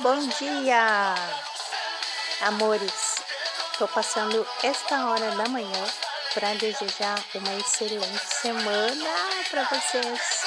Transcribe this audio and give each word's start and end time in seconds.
Bom 0.00 0.28
dia, 0.38 1.14
amores. 2.42 3.16
Estou 3.72 3.88
passando 3.88 4.46
esta 4.62 5.06
hora 5.06 5.32
da 5.32 5.48
manhã 5.48 5.84
para 6.32 6.54
desejar 6.54 7.18
uma 7.34 7.54
excelente 7.56 8.24
semana 8.26 9.10
para 9.50 9.64
vocês 9.64 10.44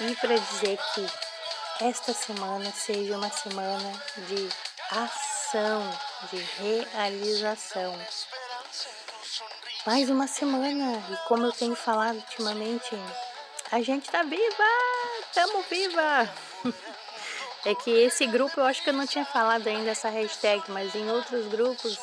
e 0.00 0.16
para 0.16 0.38
dizer 0.38 0.78
que 0.94 1.06
esta 1.84 2.14
semana 2.14 2.72
seja 2.72 3.18
uma 3.18 3.30
semana 3.30 4.02
de 4.16 4.48
ação, 4.90 5.82
de 6.30 6.38
realização. 6.38 7.94
Mais 9.84 10.08
uma 10.08 10.26
semana 10.26 11.04
e 11.10 11.28
como 11.28 11.44
eu 11.44 11.52
tenho 11.52 11.76
falado 11.76 12.16
ultimamente, 12.16 12.96
a 13.70 13.82
gente 13.82 14.10
tá 14.10 14.22
viva, 14.22 14.70
tamo 15.34 15.62
viva. 15.68 16.34
É 17.64 17.74
que 17.76 17.90
esse 17.90 18.26
grupo 18.26 18.58
eu 18.58 18.64
acho 18.64 18.82
que 18.82 18.90
eu 18.90 18.94
não 18.94 19.06
tinha 19.06 19.24
falado 19.24 19.68
ainda 19.68 19.90
essa 19.90 20.08
hashtag, 20.08 20.62
mas 20.68 20.94
em 20.96 21.08
outros 21.08 21.46
grupos 21.46 21.96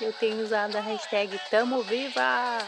eu 0.00 0.12
tenho 0.12 0.42
usado 0.42 0.74
a 0.76 0.80
hashtag 0.80 1.40
Tamo 1.50 1.82
Viva. 1.82 2.58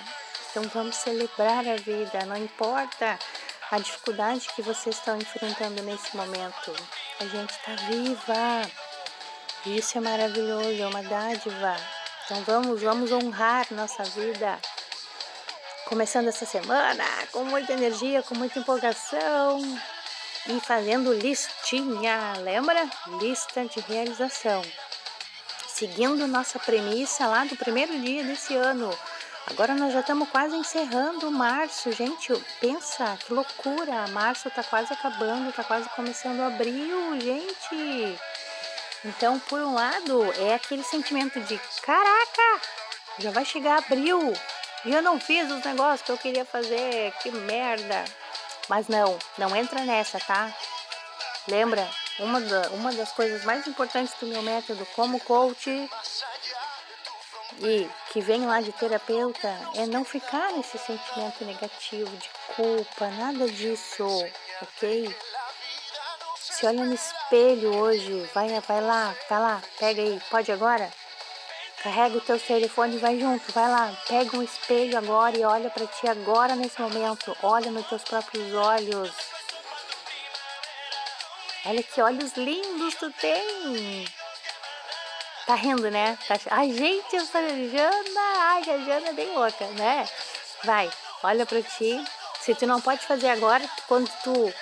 Então 0.50 0.62
vamos 0.72 0.94
celebrar 0.94 1.66
a 1.66 1.76
vida, 1.76 2.24
não 2.24 2.36
importa 2.36 3.18
a 3.70 3.78
dificuldade 3.78 4.48
que 4.54 4.62
vocês 4.62 4.96
estão 4.96 5.16
enfrentando 5.16 5.82
nesse 5.82 6.16
momento. 6.16 6.72
A 7.20 7.26
gente 7.26 7.50
está 7.50 7.74
viva. 7.88 8.70
Isso 9.66 9.98
é 9.98 10.00
maravilhoso, 10.00 10.80
é 10.80 10.86
uma 10.86 11.02
dádiva. 11.02 11.76
Então 12.24 12.42
vamos, 12.44 12.80
vamos 12.80 13.10
honrar 13.10 13.66
nossa 13.72 14.04
vida. 14.04 14.56
Começando 15.86 16.28
essa 16.28 16.46
semana 16.46 17.04
com 17.32 17.44
muita 17.44 17.72
energia, 17.72 18.22
com 18.22 18.36
muita 18.36 18.60
empolgação 18.60 19.60
e 20.48 20.60
fazendo 20.60 21.12
listinha, 21.12 22.34
lembra? 22.38 22.88
Lista 23.20 23.64
de 23.64 23.80
realização. 23.80 24.62
Seguindo 25.68 26.26
nossa 26.26 26.58
premissa 26.58 27.26
lá 27.26 27.44
do 27.44 27.56
primeiro 27.56 27.98
dia 28.00 28.24
desse 28.24 28.54
ano. 28.54 28.96
Agora 29.48 29.74
nós 29.74 29.92
já 29.92 30.00
estamos 30.00 30.28
quase 30.30 30.56
encerrando 30.56 31.30
março, 31.30 31.92
gente. 31.92 32.32
Pensa, 32.60 33.16
que 33.24 33.32
loucura! 33.32 34.08
Março 34.08 34.48
está 34.48 34.62
quase 34.62 34.92
acabando, 34.92 35.50
está 35.50 35.62
quase 35.62 35.88
começando 35.90 36.40
abril, 36.40 37.20
gente. 37.20 38.18
Então, 39.04 39.38
por 39.38 39.60
um 39.60 39.74
lado, 39.74 40.24
é 40.38 40.54
aquele 40.54 40.82
sentimento 40.82 41.40
de 41.40 41.60
caraca, 41.82 42.60
já 43.18 43.30
vai 43.30 43.44
chegar 43.44 43.78
abril 43.78 44.32
e 44.84 44.92
eu 44.92 45.02
não 45.02 45.18
fiz 45.20 45.50
os 45.50 45.64
negócios 45.64 46.02
que 46.02 46.12
eu 46.12 46.18
queria 46.18 46.44
fazer, 46.44 47.12
que 47.20 47.30
merda. 47.30 48.04
Mas 48.68 48.88
não, 48.88 49.18
não 49.38 49.54
entra 49.54 49.84
nessa, 49.84 50.18
tá? 50.20 50.52
Lembra, 51.48 51.88
uma, 52.18 52.40
da, 52.40 52.68
uma 52.70 52.92
das 52.92 53.12
coisas 53.12 53.44
mais 53.44 53.66
importantes 53.66 54.14
do 54.18 54.26
meu 54.26 54.42
método 54.42 54.84
como 54.94 55.20
coach 55.20 55.70
e 57.60 57.88
que 58.12 58.20
vem 58.20 58.44
lá 58.46 58.60
de 58.60 58.72
terapeuta 58.72 59.48
é 59.74 59.86
não 59.86 60.04
ficar 60.04 60.52
nesse 60.52 60.78
sentimento 60.78 61.44
negativo 61.44 62.14
de 62.16 62.28
culpa, 62.54 63.08
nada 63.08 63.48
disso, 63.48 64.06
ok? 64.62 65.14
Se 66.38 66.66
olha 66.66 66.84
no 66.84 66.94
espelho 66.94 67.76
hoje, 67.76 68.28
vai, 68.34 68.48
vai 68.60 68.80
lá, 68.80 69.14
tá 69.28 69.38
lá, 69.38 69.62
pega 69.78 70.02
aí, 70.02 70.20
pode 70.30 70.50
agora? 70.50 70.90
Carrega 71.86 72.18
o 72.18 72.20
teu 72.20 72.36
telefone 72.40 72.96
e 72.96 72.98
vai 72.98 73.16
junto, 73.16 73.52
vai 73.52 73.70
lá, 73.70 73.96
pega 74.08 74.36
um 74.36 74.42
espelho 74.42 74.98
agora 74.98 75.38
e 75.38 75.44
olha 75.44 75.70
para 75.70 75.86
ti 75.86 76.08
agora 76.08 76.56
nesse 76.56 76.80
momento. 76.80 77.36
Olha 77.44 77.70
nos 77.70 77.86
teus 77.86 78.02
próprios 78.02 78.52
olhos. 78.54 79.12
Olha 81.64 81.80
que 81.84 82.02
olhos 82.02 82.32
lindos 82.36 82.96
tu 82.96 83.08
tem. 83.12 84.04
Tá 85.46 85.54
rindo, 85.54 85.88
né? 85.88 86.18
Tá... 86.26 86.36
Gente, 86.64 87.14
essa 87.14 87.40
Jana, 87.40 88.20
ai, 88.20 88.62
a 88.62 88.78
Jana 88.78 89.08
é 89.10 89.12
bem 89.12 89.32
louca, 89.32 89.64
né? 89.78 90.08
Vai, 90.64 90.90
olha 91.22 91.46
para 91.46 91.62
ti. 91.62 92.04
Se 92.40 92.52
tu 92.56 92.66
não 92.66 92.80
pode 92.80 93.06
fazer 93.06 93.28
agora, 93.28 93.64
quando 93.86 94.10
tu 94.24 94.52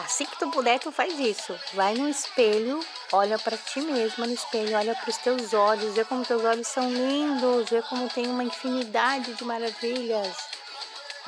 Assim 0.00 0.26
que 0.26 0.36
tu 0.38 0.50
puder, 0.50 0.80
tu 0.80 0.90
faz 0.90 1.18
isso. 1.20 1.56
Vai 1.72 1.94
no 1.94 2.08
espelho, 2.08 2.84
olha 3.12 3.38
para 3.38 3.56
ti 3.56 3.80
mesma 3.80 4.26
no 4.26 4.32
espelho, 4.32 4.76
olha 4.76 4.92
para 4.94 5.08
os 5.08 5.16
teus 5.18 5.54
olhos, 5.54 5.94
vê 5.94 6.04
como 6.04 6.24
teus 6.24 6.44
olhos 6.44 6.66
são 6.66 6.90
lindos, 6.90 7.70
vê 7.70 7.80
como 7.82 8.08
tem 8.08 8.26
uma 8.26 8.42
infinidade 8.42 9.34
de 9.34 9.44
maravilhas 9.44 10.36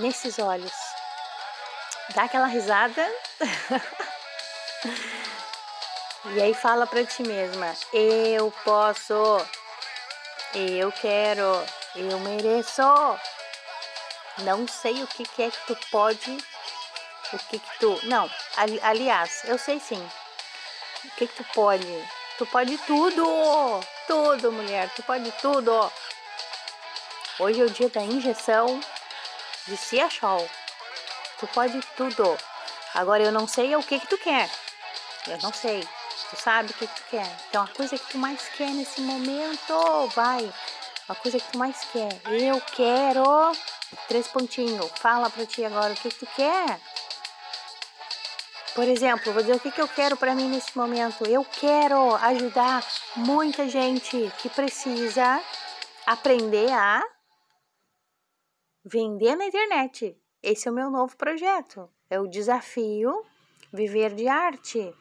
nesses 0.00 0.40
olhos. 0.40 0.72
Dá 2.14 2.24
aquela 2.24 2.46
risada. 2.46 3.06
e 6.34 6.42
aí 6.42 6.52
fala 6.52 6.88
para 6.88 7.04
ti 7.04 7.22
mesma: 7.22 7.72
eu 7.92 8.52
posso, 8.64 9.14
eu 10.54 10.90
quero, 10.90 11.64
eu 11.94 12.18
mereço. 12.18 12.82
Não 14.38 14.66
sei 14.66 15.04
o 15.04 15.06
que 15.06 15.42
é 15.42 15.50
que 15.50 15.66
tu 15.66 15.76
pode 15.90 16.36
o 17.32 17.38
que 17.38 17.58
que 17.58 17.78
tu... 17.78 18.00
Não, 18.04 18.30
ali, 18.56 18.80
aliás, 18.82 19.42
eu 19.44 19.58
sei 19.58 19.80
sim. 19.80 20.04
O 21.04 21.10
que 21.16 21.26
que 21.26 21.34
tu 21.34 21.44
pode? 21.54 22.08
Tu 22.38 22.46
pode 22.46 22.76
tudo! 22.78 23.24
Tudo, 24.06 24.52
mulher, 24.52 24.90
tu 24.94 25.02
pode 25.02 25.30
tudo! 25.32 25.92
Hoje 27.38 27.60
é 27.60 27.64
o 27.64 27.70
dia 27.70 27.90
da 27.90 28.02
injeção 28.02 28.80
de 29.66 29.76
Ciachol. 29.76 30.48
Tu 31.38 31.46
pode 31.48 31.80
tudo. 31.96 32.38
Agora 32.94 33.22
eu 33.22 33.30
não 33.30 33.46
sei 33.46 33.76
o 33.76 33.82
que 33.82 34.00
que 34.00 34.06
tu 34.06 34.16
quer. 34.16 34.50
Eu 35.26 35.38
não 35.42 35.52
sei. 35.52 35.86
Tu 36.30 36.36
sabe 36.40 36.70
o 36.70 36.74
que 36.74 36.86
que 36.86 36.94
tu 36.94 37.02
quer. 37.10 37.30
Então 37.48 37.62
a 37.62 37.68
coisa 37.68 37.98
que 37.98 38.06
tu 38.06 38.18
mais 38.18 38.48
quer 38.56 38.70
nesse 38.70 39.02
momento, 39.02 40.08
vai. 40.14 40.50
A 41.08 41.14
coisa 41.14 41.38
que 41.38 41.52
tu 41.52 41.58
mais 41.58 41.84
quer. 41.92 42.08
Eu 42.24 42.60
quero. 42.60 43.52
Três 44.08 44.26
pontinhos. 44.28 44.90
Fala 44.96 45.28
pra 45.28 45.44
ti 45.44 45.64
agora 45.64 45.92
o 45.92 45.96
que 45.96 46.08
tu 46.08 46.26
quer. 46.34 46.80
Por 48.76 48.86
exemplo, 48.86 49.32
vou 49.32 49.40
dizer 49.40 49.56
o 49.56 49.60
que, 49.60 49.70
que 49.70 49.80
eu 49.80 49.88
quero 49.88 50.18
para 50.18 50.34
mim 50.34 50.50
nesse 50.50 50.76
momento. 50.76 51.26
Eu 51.26 51.42
quero 51.46 52.14
ajudar 52.16 52.86
muita 53.16 53.66
gente 53.70 54.30
que 54.38 54.50
precisa 54.50 55.42
aprender 56.06 56.70
a 56.70 57.02
vender 58.84 59.34
na 59.34 59.46
internet. 59.46 60.14
Esse 60.42 60.68
é 60.68 60.70
o 60.70 60.74
meu 60.74 60.90
novo 60.90 61.16
projeto. 61.16 61.88
É 62.10 62.20
o 62.20 62.26
desafio 62.26 63.24
viver 63.72 64.14
de 64.14 64.28
arte. 64.28 64.94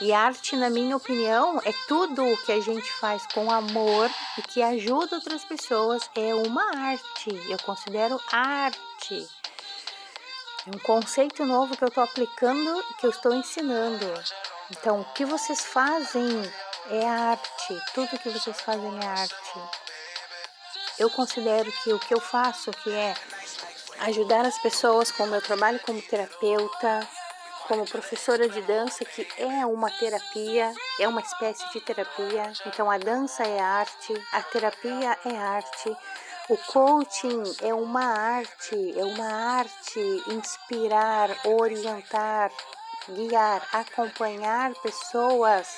E 0.00 0.10
arte, 0.10 0.56
na 0.56 0.70
minha 0.70 0.96
opinião, 0.96 1.60
é 1.66 1.72
tudo 1.86 2.24
o 2.24 2.36
que 2.46 2.52
a 2.52 2.60
gente 2.60 2.90
faz 2.94 3.26
com 3.34 3.50
amor 3.50 4.10
e 4.38 4.42
que 4.42 4.62
ajuda 4.62 5.16
outras 5.16 5.44
pessoas. 5.44 6.08
É 6.16 6.34
uma 6.34 6.64
arte. 6.74 7.28
Eu 7.50 7.58
considero 7.58 8.18
arte. 8.32 9.37
Um 10.74 10.78
conceito 10.80 11.46
novo 11.46 11.74
que 11.74 11.82
eu 11.82 11.88
estou 11.88 12.04
aplicando 12.04 12.84
que 13.00 13.06
eu 13.06 13.10
estou 13.10 13.34
ensinando. 13.34 14.06
Então, 14.70 15.00
o 15.00 15.04
que 15.14 15.24
vocês 15.24 15.64
fazem 15.64 16.28
é 16.90 17.06
arte. 17.06 17.82
Tudo 17.94 18.18
que 18.18 18.28
vocês 18.28 18.60
fazem 18.60 18.98
é 19.02 19.06
arte. 19.06 19.60
Eu 20.98 21.08
considero 21.08 21.72
que 21.72 21.92
o 21.92 21.98
que 21.98 22.12
eu 22.12 22.20
faço, 22.20 22.70
que 22.70 22.92
é 22.92 23.14
ajudar 24.00 24.44
as 24.44 24.58
pessoas 24.58 25.10
com 25.10 25.24
o 25.24 25.28
meu 25.28 25.40
trabalho 25.40 25.80
como 25.80 26.02
terapeuta, 26.02 27.08
como 27.66 27.86
professora 27.86 28.46
de 28.46 28.60
dança, 28.60 29.06
que 29.06 29.26
é 29.38 29.64
uma 29.64 29.90
terapia, 29.90 30.74
é 31.00 31.08
uma 31.08 31.22
espécie 31.22 31.66
de 31.72 31.80
terapia. 31.80 32.52
Então, 32.66 32.90
a 32.90 32.98
dança 32.98 33.42
é 33.42 33.58
arte, 33.58 34.12
a 34.32 34.42
terapia 34.42 35.16
é 35.24 35.34
arte, 35.34 35.96
o 36.48 36.56
coaching 36.56 37.42
é 37.60 37.74
uma 37.74 38.04
arte, 38.04 38.98
é 38.98 39.04
uma 39.04 39.58
arte 39.58 40.00
inspirar, 40.28 41.28
orientar, 41.44 42.50
guiar, 43.06 43.68
acompanhar 43.72 44.72
pessoas 44.76 45.68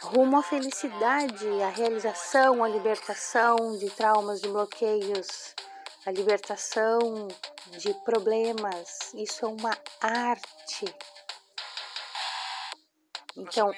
rumo 0.00 0.38
à 0.38 0.42
felicidade, 0.42 1.46
à 1.62 1.68
realização, 1.70 2.62
à 2.62 2.68
libertação 2.68 3.76
de 3.78 3.90
traumas, 3.90 4.40
de 4.40 4.48
bloqueios, 4.48 5.56
à 6.06 6.12
libertação 6.12 7.28
de 7.66 7.92
problemas. 8.04 9.12
Isso 9.14 9.44
é 9.44 9.48
uma 9.48 9.76
arte. 10.00 10.94
Então, 13.36 13.74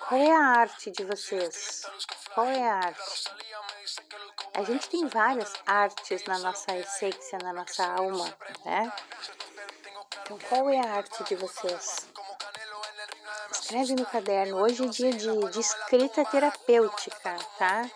qual 0.00 0.20
é 0.20 0.32
a 0.32 0.40
arte 0.60 0.90
de 0.90 1.04
vocês? 1.04 1.82
Qual 2.34 2.46
é 2.46 2.66
a 2.66 2.74
arte? 2.76 3.24
A 4.54 4.62
gente 4.62 4.88
tem 4.88 5.08
várias 5.08 5.52
artes 5.66 6.24
na 6.26 6.38
nossa 6.38 6.76
essência, 6.76 7.38
na 7.42 7.52
nossa 7.52 7.84
alma, 7.84 8.32
né? 8.64 8.92
Então, 10.22 10.38
qual 10.48 10.70
é 10.70 10.78
a 10.78 10.94
arte 10.94 11.24
de 11.24 11.34
vocês? 11.34 12.06
Escreve 13.50 13.96
no 13.96 14.06
caderno. 14.06 14.62
Hoje 14.62 14.84
é 14.84 14.88
dia 14.88 15.12
de, 15.12 15.50
de 15.50 15.60
escrita 15.60 16.24
terapêutica, 16.24 17.36
tá? 17.58 17.90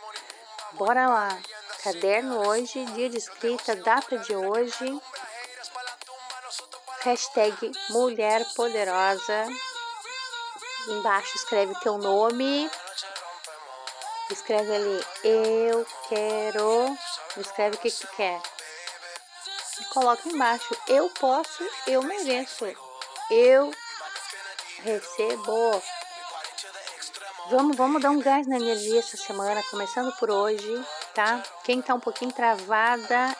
Bora 0.72 1.08
lá. 1.08 1.38
Caderno 1.84 2.48
hoje, 2.48 2.84
dia 2.86 3.08
de 3.08 3.18
escrita, 3.18 3.76
data 3.76 4.18
de 4.18 4.34
hoje. 4.34 5.00
Hashtag 7.02 7.70
Mulher 7.90 8.44
Poderosa. 8.56 9.46
embaixo 10.88 11.36
escreve 11.36 11.72
teu 11.80 11.98
nome. 11.98 12.68
Escreve 14.30 14.74
ali, 14.74 15.06
eu 15.24 15.86
quero. 16.08 16.98
Escreve 17.36 17.76
o 17.76 17.78
que, 17.78 17.90
que 17.90 18.06
quer. 18.08 18.40
E 19.80 19.84
coloca 19.86 20.28
embaixo, 20.28 20.76
eu 20.86 21.08
posso, 21.10 21.66
eu 21.86 22.02
mereço. 22.02 22.66
Eu 23.30 23.72
recebo. 24.82 25.82
Vamos, 27.50 27.76
vamos 27.76 28.02
dar 28.02 28.10
um 28.10 28.20
gás 28.20 28.46
na 28.46 28.56
energia 28.56 28.98
essa 28.98 29.16
semana, 29.16 29.62
começando 29.70 30.12
por 30.18 30.30
hoje, 30.30 30.84
tá? 31.14 31.42
Quem 31.64 31.80
tá 31.80 31.94
um 31.94 32.00
pouquinho 32.00 32.30
travada, 32.30 33.34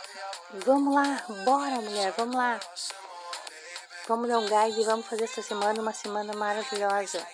vamos 0.65 0.95
lá, 0.95 1.23
bora 1.45 1.77
mulher, 1.83 2.15
vamos 2.17 2.35
lá. 2.35 2.59
Vamos 4.07 4.27
dar 4.27 4.39
um 4.39 4.49
gás 4.49 4.75
e 4.75 4.85
vamos 4.85 5.07
fazer 5.07 5.25
essa 5.25 5.43
semana 5.43 5.83
uma 5.83 5.93
semana 5.93 6.33
maravilhosa. 6.33 7.27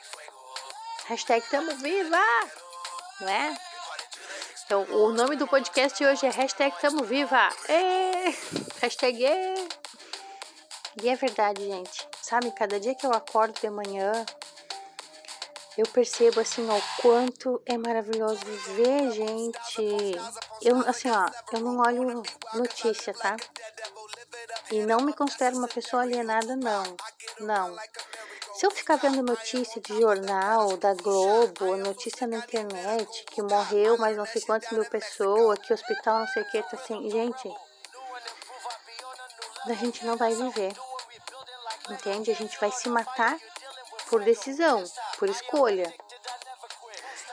Hashtag 1.07 1.49
tamo 1.49 1.77
viva! 1.77 2.64
Não 3.25 3.31
é? 3.31 3.57
Então, 4.67 4.83
o 4.91 5.11
nome 5.11 5.35
do 5.37 5.47
podcast 5.47 6.05
hoje 6.05 6.27
é 6.27 6.29
hashtag 6.29 6.79
tamo 6.79 7.05
viva. 7.05 7.49
Hashtag 8.83 9.25
é. 9.25 9.55
E 11.03 11.09
é 11.09 11.17
verdade, 11.17 11.67
gente. 11.67 12.07
Sabe, 12.21 12.51
cada 12.53 12.79
dia 12.79 12.95
que 12.95 13.07
eu 13.07 13.13
acordo 13.15 13.59
de 13.59 13.71
manhã, 13.71 14.13
eu 15.79 15.87
percebo 15.87 16.39
assim 16.39 16.69
o 16.69 16.83
quanto 17.01 17.63
é 17.65 17.79
maravilhoso 17.79 18.45
viver, 18.45 19.11
gente. 19.13 20.19
Eu 20.61 20.87
assim, 20.87 21.11
ó, 21.11 21.27
eu 21.55 21.61
não 21.61 21.79
olho 21.79 22.23
notícia, 22.53 23.15
tá? 23.15 23.37
E 24.71 24.83
não 24.83 25.01
me 25.01 25.15
considero 25.15 25.57
uma 25.57 25.69
pessoa 25.69 26.03
alienada, 26.03 26.55
não. 26.57 26.83
Não. 27.41 27.75
Eu 28.65 28.71
ficar 28.71 28.97
vendo 28.97 29.23
notícia 29.23 29.79
de 29.79 30.01
jornal, 30.01 30.79
da 30.79 30.95
Globo, 30.95 31.77
notícia 31.77 32.27
na 32.27 32.39
internet, 32.39 33.27
que 33.27 33.43
morreu 33.43 33.99
mais 33.99 34.17
não 34.17 34.25
sei 34.25 34.41
quantas 34.41 34.71
mil 34.71 34.87
pessoas, 34.87 35.59
que 35.59 35.75
hospital 35.75 36.21
não 36.21 36.27
sei 36.29 36.43
o 36.43 36.51
que, 36.51 36.63
tá 36.63 36.71
assim, 36.73 37.11
gente, 37.11 37.55
a 39.67 39.73
gente 39.75 40.07
não 40.07 40.17
vai 40.17 40.35
viver. 40.35 40.75
Entende? 41.91 42.31
A 42.31 42.35
gente 42.35 42.59
vai 42.59 42.73
se 42.73 42.89
matar 42.89 43.39
por 44.09 44.25
decisão, 44.25 44.83
por 45.19 45.29
escolha. 45.29 45.93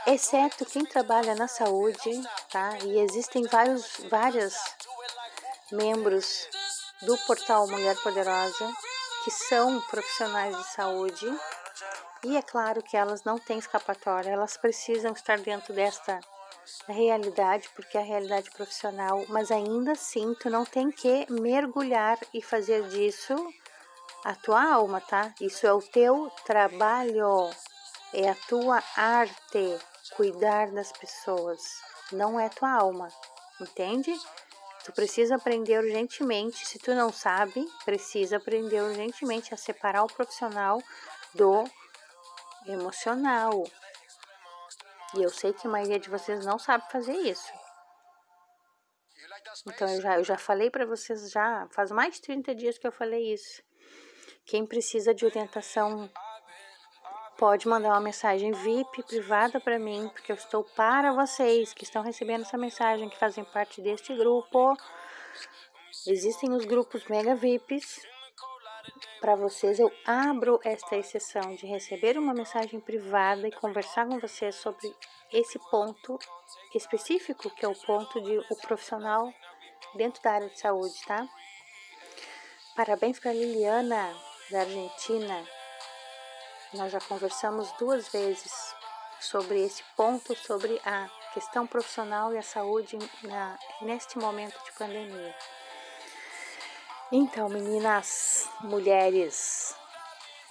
Exceto 0.08 0.66
quem 0.66 0.86
trabalha 0.86 1.34
na 1.34 1.48
saúde, 1.48 2.12
tá? 2.52 2.78
E 2.84 3.00
existem 3.00 3.44
vários, 3.44 4.02
várias 4.10 4.54
membros 5.72 6.50
do 7.04 7.18
portal 7.20 7.70
Mulher 7.70 7.96
Poderosa, 8.02 8.76
que 9.24 9.32
são 9.32 9.80
profissionais 9.82 10.56
de 10.58 10.64
saúde, 10.74 11.28
e 12.24 12.38
é 12.38 12.42
claro 12.42 12.84
que 12.84 12.96
elas 12.96 13.24
não 13.24 13.38
têm 13.40 13.58
escapatória, 13.58 14.30
elas 14.30 14.58
precisam 14.58 15.12
estar 15.14 15.40
dentro 15.40 15.74
desta 15.74 16.20
realidade, 16.88 17.70
porque 17.76 17.98
é 17.98 18.02
a 18.02 18.04
realidade 18.04 18.52
profissional, 18.52 19.26
mas 19.30 19.52
ainda 19.52 19.94
assim 19.94 20.34
tu 20.36 20.50
não 20.50 20.64
tem 20.64 20.92
que 20.92 21.26
mergulhar 21.30 22.18
e 22.34 22.42
fazer 22.42 22.88
disso 22.90 23.36
a 24.24 24.36
tua 24.36 24.74
alma, 24.74 25.02
tá? 25.02 25.34
Isso 25.42 25.66
é 25.66 25.74
o 25.74 25.82
teu 25.82 26.32
trabalho, 26.46 27.50
é 28.14 28.30
a 28.30 28.36
tua 28.48 28.84
arte, 28.96 29.80
cuidar 30.16 30.72
das 30.72 30.92
pessoas, 30.92 31.62
não 32.12 32.40
é 32.40 32.50
tua 32.50 32.72
alma, 32.72 33.08
entende? 33.60 34.14
Tu 34.84 34.92
precisa 34.94 35.36
aprender 35.36 35.78
urgentemente, 35.78 36.66
se 36.68 36.80
tu 36.80 36.96
não 36.96 37.12
sabe, 37.12 37.64
precisa 37.86 38.38
aprender 38.38 38.82
urgentemente 38.82 39.54
a 39.54 39.58
separar 39.58 40.04
o 40.04 40.08
profissional 40.08 40.82
do 41.36 41.64
emocional. 42.66 43.64
E 45.16 45.22
eu 45.22 45.30
sei 45.30 45.54
que 45.54 45.68
a 45.68 45.70
maioria 45.70 46.00
de 46.00 46.10
vocês 46.10 46.46
não 46.46 46.58
sabe 46.58 46.90
fazer 46.92 47.14
isso. 47.14 47.52
Então 49.68 49.88
eu 49.88 50.02
já, 50.02 50.18
eu 50.18 50.24
já 50.24 50.38
falei 50.38 50.70
para 50.70 50.86
vocês 50.86 51.30
já, 51.30 51.68
faz 51.72 51.92
mais 51.92 52.16
de 52.16 52.22
30 52.22 52.56
dias 52.56 52.78
que 52.78 52.88
eu 52.88 52.92
falei 52.92 53.34
isso. 53.34 53.62
Quem 54.46 54.66
precisa 54.66 55.14
de 55.14 55.26
orientação 55.26 56.10
pode 57.42 57.68
mandar 57.68 57.90
uma 57.90 58.00
mensagem 58.00 58.52
VIP 58.52 59.02
privada 59.02 59.60
para 59.60 59.80
mim, 59.80 60.08
porque 60.14 60.32
eu 60.32 60.36
estou 60.36 60.64
para 60.64 61.12
vocês 61.12 61.74
que 61.74 61.84
estão 61.84 62.04
recebendo 62.04 62.44
essa 62.44 62.56
mensagem, 62.56 63.10
que 63.10 63.18
fazem 63.18 63.44
parte 63.44 63.82
deste 63.82 64.16
grupo. 64.16 64.78
Existem 66.06 66.54
os 66.54 66.66
grupos 66.66 67.04
mega 67.08 67.34
VIPs. 67.34 68.06
Para 69.20 69.36
vocês, 69.36 69.80
eu 69.80 69.92
abro 70.06 70.60
esta 70.64 70.96
exceção 70.96 71.56
de 71.56 71.66
receber 71.66 72.16
uma 72.16 72.32
mensagem 72.32 72.80
privada 72.80 73.48
e 73.48 73.52
conversar 73.52 74.06
com 74.06 74.20
vocês 74.20 74.54
sobre 74.54 74.96
esse 75.34 75.58
ponto 75.72 76.20
específico, 76.76 77.50
que 77.50 77.66
é 77.66 77.68
o 77.68 77.74
ponto 77.74 78.22
de 78.22 78.38
o 78.38 78.56
profissional 78.62 79.34
dentro 79.96 80.22
da 80.22 80.34
área 80.34 80.48
de 80.48 80.60
saúde, 80.60 80.94
tá? 81.08 81.28
Parabéns 82.76 83.20
para 83.20 83.34
Liliana, 83.34 84.16
da 84.52 84.60
Argentina, 84.60 85.44
nós 86.74 86.92
já 86.92 87.00
conversamos 87.02 87.72
duas 87.74 88.08
vezes 88.10 88.76
sobre 89.20 89.64
esse 89.64 89.84
ponto, 89.96 90.36
sobre 90.36 90.82
a 90.86 91.10
questão 91.34 91.68
profissional 91.68 92.34
e 92.34 92.38
a 92.38 92.44
saúde 92.44 92.98
na, 93.24 93.58
neste 93.82 94.18
momento 94.18 94.58
de 94.64 94.72
pandemia. 94.74 95.36
Então, 97.12 97.50
meninas, 97.50 98.50
mulheres 98.62 99.76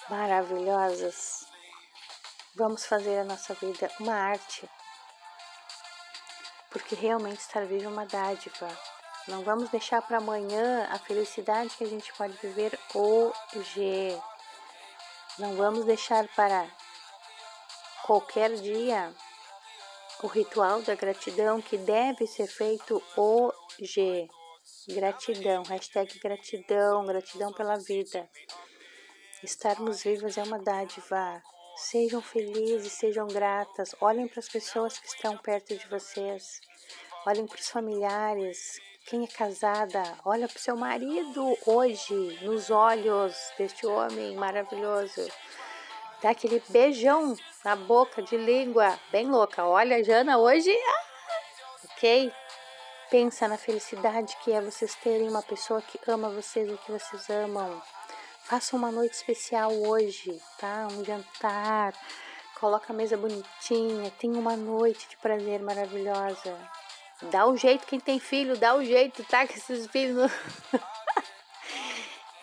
maravilhosas, 0.09 1.47
vamos 2.55 2.85
fazer 2.85 3.21
a 3.21 3.25
nossa 3.25 3.55
vida 3.55 3.91
uma 3.99 4.15
arte, 4.15 4.69
porque 6.71 6.95
realmente 6.95 7.41
estar 7.41 7.65
vivo 7.65 7.87
é 7.87 7.89
uma 7.89 8.07
dádiva. 8.07 8.69
Não 9.27 9.43
vamos 9.43 9.71
deixar 9.71 10.03
para 10.03 10.19
amanhã 10.19 10.89
a 10.91 10.99
felicidade 10.99 11.77
que 11.77 11.85
a 11.85 11.89
gente 11.89 12.13
pode 12.15 12.35
viver 12.39 12.79
hoje. 12.95 14.21
Não 15.41 15.57
vamos 15.57 15.87
deixar 15.87 16.29
para 16.37 16.71
qualquer 18.05 18.53
dia 18.57 19.11
o 20.23 20.27
ritual 20.27 20.83
da 20.83 20.95
gratidão 20.95 21.63
que 21.63 21.79
deve 21.79 22.27
ser 22.27 22.47
feito 22.47 23.03
hoje. 23.17 24.29
Gratidão, 24.87 25.63
hashtag 25.63 26.19
gratidão, 26.19 27.07
gratidão 27.07 27.55
pela 27.55 27.79
vida. 27.79 28.29
Estarmos 29.43 30.03
vivos 30.03 30.37
é 30.37 30.43
uma 30.43 30.59
dádiva. 30.59 31.43
Sejam 31.75 32.21
felizes, 32.21 32.93
sejam 32.93 33.27
gratas. 33.27 33.95
Olhem 33.99 34.29
para 34.29 34.41
as 34.41 34.49
pessoas 34.49 34.99
que 34.99 35.07
estão 35.07 35.39
perto 35.39 35.75
de 35.75 35.89
vocês. 35.89 36.61
Olhem 37.27 37.47
para 37.47 37.59
os 37.59 37.71
familiares. 37.71 38.79
Quem 39.11 39.25
é 39.25 39.27
casada, 39.27 40.05
olha 40.25 40.47
para 40.47 40.57
o 40.57 40.61
seu 40.61 40.77
marido 40.77 41.59
hoje, 41.67 42.39
nos 42.43 42.71
olhos 42.71 43.35
deste 43.59 43.85
homem 43.85 44.37
maravilhoso. 44.37 45.29
Dá 46.23 46.31
aquele 46.31 46.63
beijão 46.69 47.37
na 47.65 47.75
boca 47.75 48.23
de 48.23 48.37
língua, 48.37 48.97
bem 49.11 49.27
louca. 49.27 49.67
Olha, 49.67 50.05
Jana, 50.05 50.39
hoje. 50.39 50.71
Ah, 50.71 51.87
ok? 51.87 52.33
Pensa 53.11 53.49
na 53.49 53.59
felicidade 53.59 54.37
que 54.45 54.53
é 54.53 54.61
vocês 54.61 54.95
terem 54.95 55.29
uma 55.29 55.43
pessoa 55.43 55.83
que 55.83 55.99
ama 56.09 56.31
vocês 56.31 56.71
e 56.71 56.77
que 56.77 56.93
vocês 56.93 57.29
amam. 57.31 57.83
Faça 58.45 58.77
uma 58.77 58.93
noite 58.93 59.15
especial 59.15 59.73
hoje, 59.73 60.41
tá? 60.57 60.87
Um 60.89 61.05
jantar. 61.05 61.95
Coloca 62.61 62.93
a 62.93 62.97
mesa 62.97 63.17
bonitinha. 63.17 64.09
Tenha 64.21 64.39
uma 64.39 64.57
noite 64.57 65.09
de 65.09 65.17
prazer 65.17 65.61
maravilhosa. 65.61 66.57
Dá 67.23 67.47
o 67.47 67.57
jeito, 67.57 67.87
quem 67.87 68.01
tem 68.01 68.19
filho, 68.19 68.57
dá 68.57 68.75
o 68.75 68.85
jeito, 68.85 69.23
tá? 69.25 69.47
Que 69.47 69.59
esses 69.59 69.87
filhos. 69.89 70.31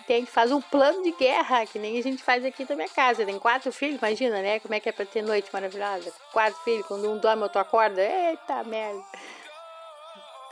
Entende? 0.01 0.27
Faz 0.29 0.51
um 0.51 0.61
plano 0.61 1.01
de 1.01 1.11
guerra, 1.13 1.65
que 1.65 1.79
nem 1.79 1.97
a 1.97 2.03
gente 2.03 2.21
faz 2.21 2.45
aqui 2.45 2.65
na 2.69 2.75
minha 2.75 2.89
casa. 2.89 3.25
Tem 3.25 3.39
quatro 3.39 3.71
filhos, 3.71 3.97
imagina, 3.97 4.39
né? 4.41 4.59
Como 4.59 4.75
é 4.75 4.79
que 4.79 4.87
é 4.87 4.91
pra 4.91 5.05
ter 5.05 5.23
noite 5.23 5.49
maravilhosa? 5.51 6.13
Quatro 6.31 6.59
filhos, 6.63 6.85
quando 6.85 7.09
um 7.11 7.17
dorme, 7.17 7.43
outro 7.43 7.59
acorda. 7.59 8.01
Eita 8.01 8.63
merda. 8.63 9.03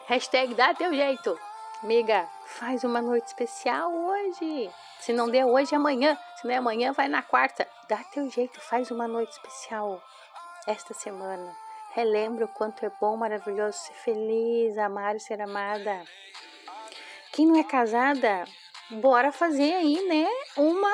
Hashtag 0.08 0.55
dá 0.55 0.74
teu 0.74 0.94
jeito. 0.94 1.39
Amiga, 1.84 2.27
faz 2.46 2.84
uma 2.84 3.01
noite 3.01 3.27
especial 3.27 3.94
hoje. 3.94 4.72
Se 5.00 5.13
não 5.13 5.29
der 5.29 5.46
hoje, 5.46 5.74
é 5.74 5.77
amanhã. 5.77 6.17
Se 6.38 6.48
não 6.48 6.53
é 6.53 6.58
amanhã, 6.58 6.91
vai 6.94 7.08
na 7.08 7.22
quarta. 7.22 7.67
Dá 7.88 7.98
teu 8.12 8.27
jeito, 8.29 8.60
faz 8.60 8.89
uma 8.89 9.08
noite 9.08 9.34
especial 9.34 10.01
esta 10.65 10.96
semana. 10.96 11.64
Relembra 11.96 12.44
o 12.44 12.50
quanto 12.50 12.86
é 12.86 12.92
bom, 13.00 13.16
maravilhoso 13.16 13.78
ser 13.78 13.94
feliz, 13.94 14.78
amar 14.78 15.16
e 15.16 15.20
ser 15.22 15.42
amada. 15.42 16.04
Quem 17.32 17.48
não 17.48 17.58
é 17.58 17.64
casada, 17.64 18.44
bora 18.90 19.32
fazer 19.32 19.74
aí, 19.74 20.06
né, 20.06 20.28
uma 20.58 20.94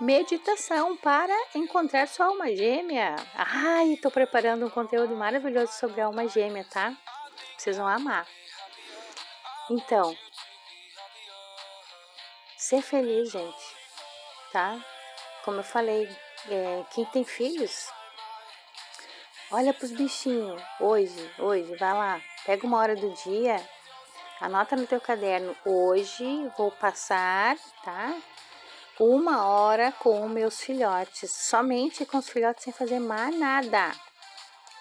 meditação 0.00 0.96
para 0.96 1.34
encontrar 1.56 2.06
sua 2.06 2.26
alma 2.26 2.54
gêmea. 2.54 3.16
Ai, 3.34 3.98
tô 4.00 4.12
preparando 4.12 4.64
um 4.64 4.70
conteúdo 4.70 5.16
maravilhoso 5.16 5.72
sobre 5.72 6.00
a 6.00 6.06
alma 6.06 6.28
gêmea, 6.28 6.64
tá? 6.70 6.96
Vocês 7.56 7.76
vão 7.76 7.88
amar. 7.88 8.24
Então, 9.68 10.16
ser 12.56 12.80
feliz, 12.80 13.32
gente, 13.32 13.76
tá? 14.52 14.78
Como 15.44 15.58
eu 15.58 15.64
falei, 15.64 16.08
é, 16.48 16.84
quem 16.92 17.04
tem 17.06 17.24
filhos, 17.24 17.90
olha 19.50 19.72
para 19.72 19.84
os 19.84 19.92
bichinhos. 19.92 20.60
Hoje, 20.80 21.30
hoje, 21.38 21.74
vai 21.76 21.92
lá, 21.92 22.20
pega 22.44 22.66
uma 22.66 22.78
hora 22.78 22.94
do 22.94 23.10
dia, 23.24 23.60
anota 24.40 24.76
no 24.76 24.86
teu 24.86 25.00
caderno. 25.00 25.56
Hoje 25.64 26.50
vou 26.56 26.70
passar, 26.70 27.56
tá? 27.84 28.14
Uma 28.98 29.46
hora 29.46 29.92
com 29.92 30.28
meus 30.28 30.60
filhotes, 30.60 31.30
somente 31.30 32.04
com 32.04 32.18
os 32.18 32.28
filhotes 32.28 32.64
sem 32.64 32.72
fazer 32.72 32.98
mais 32.98 33.36
nada. 33.38 33.92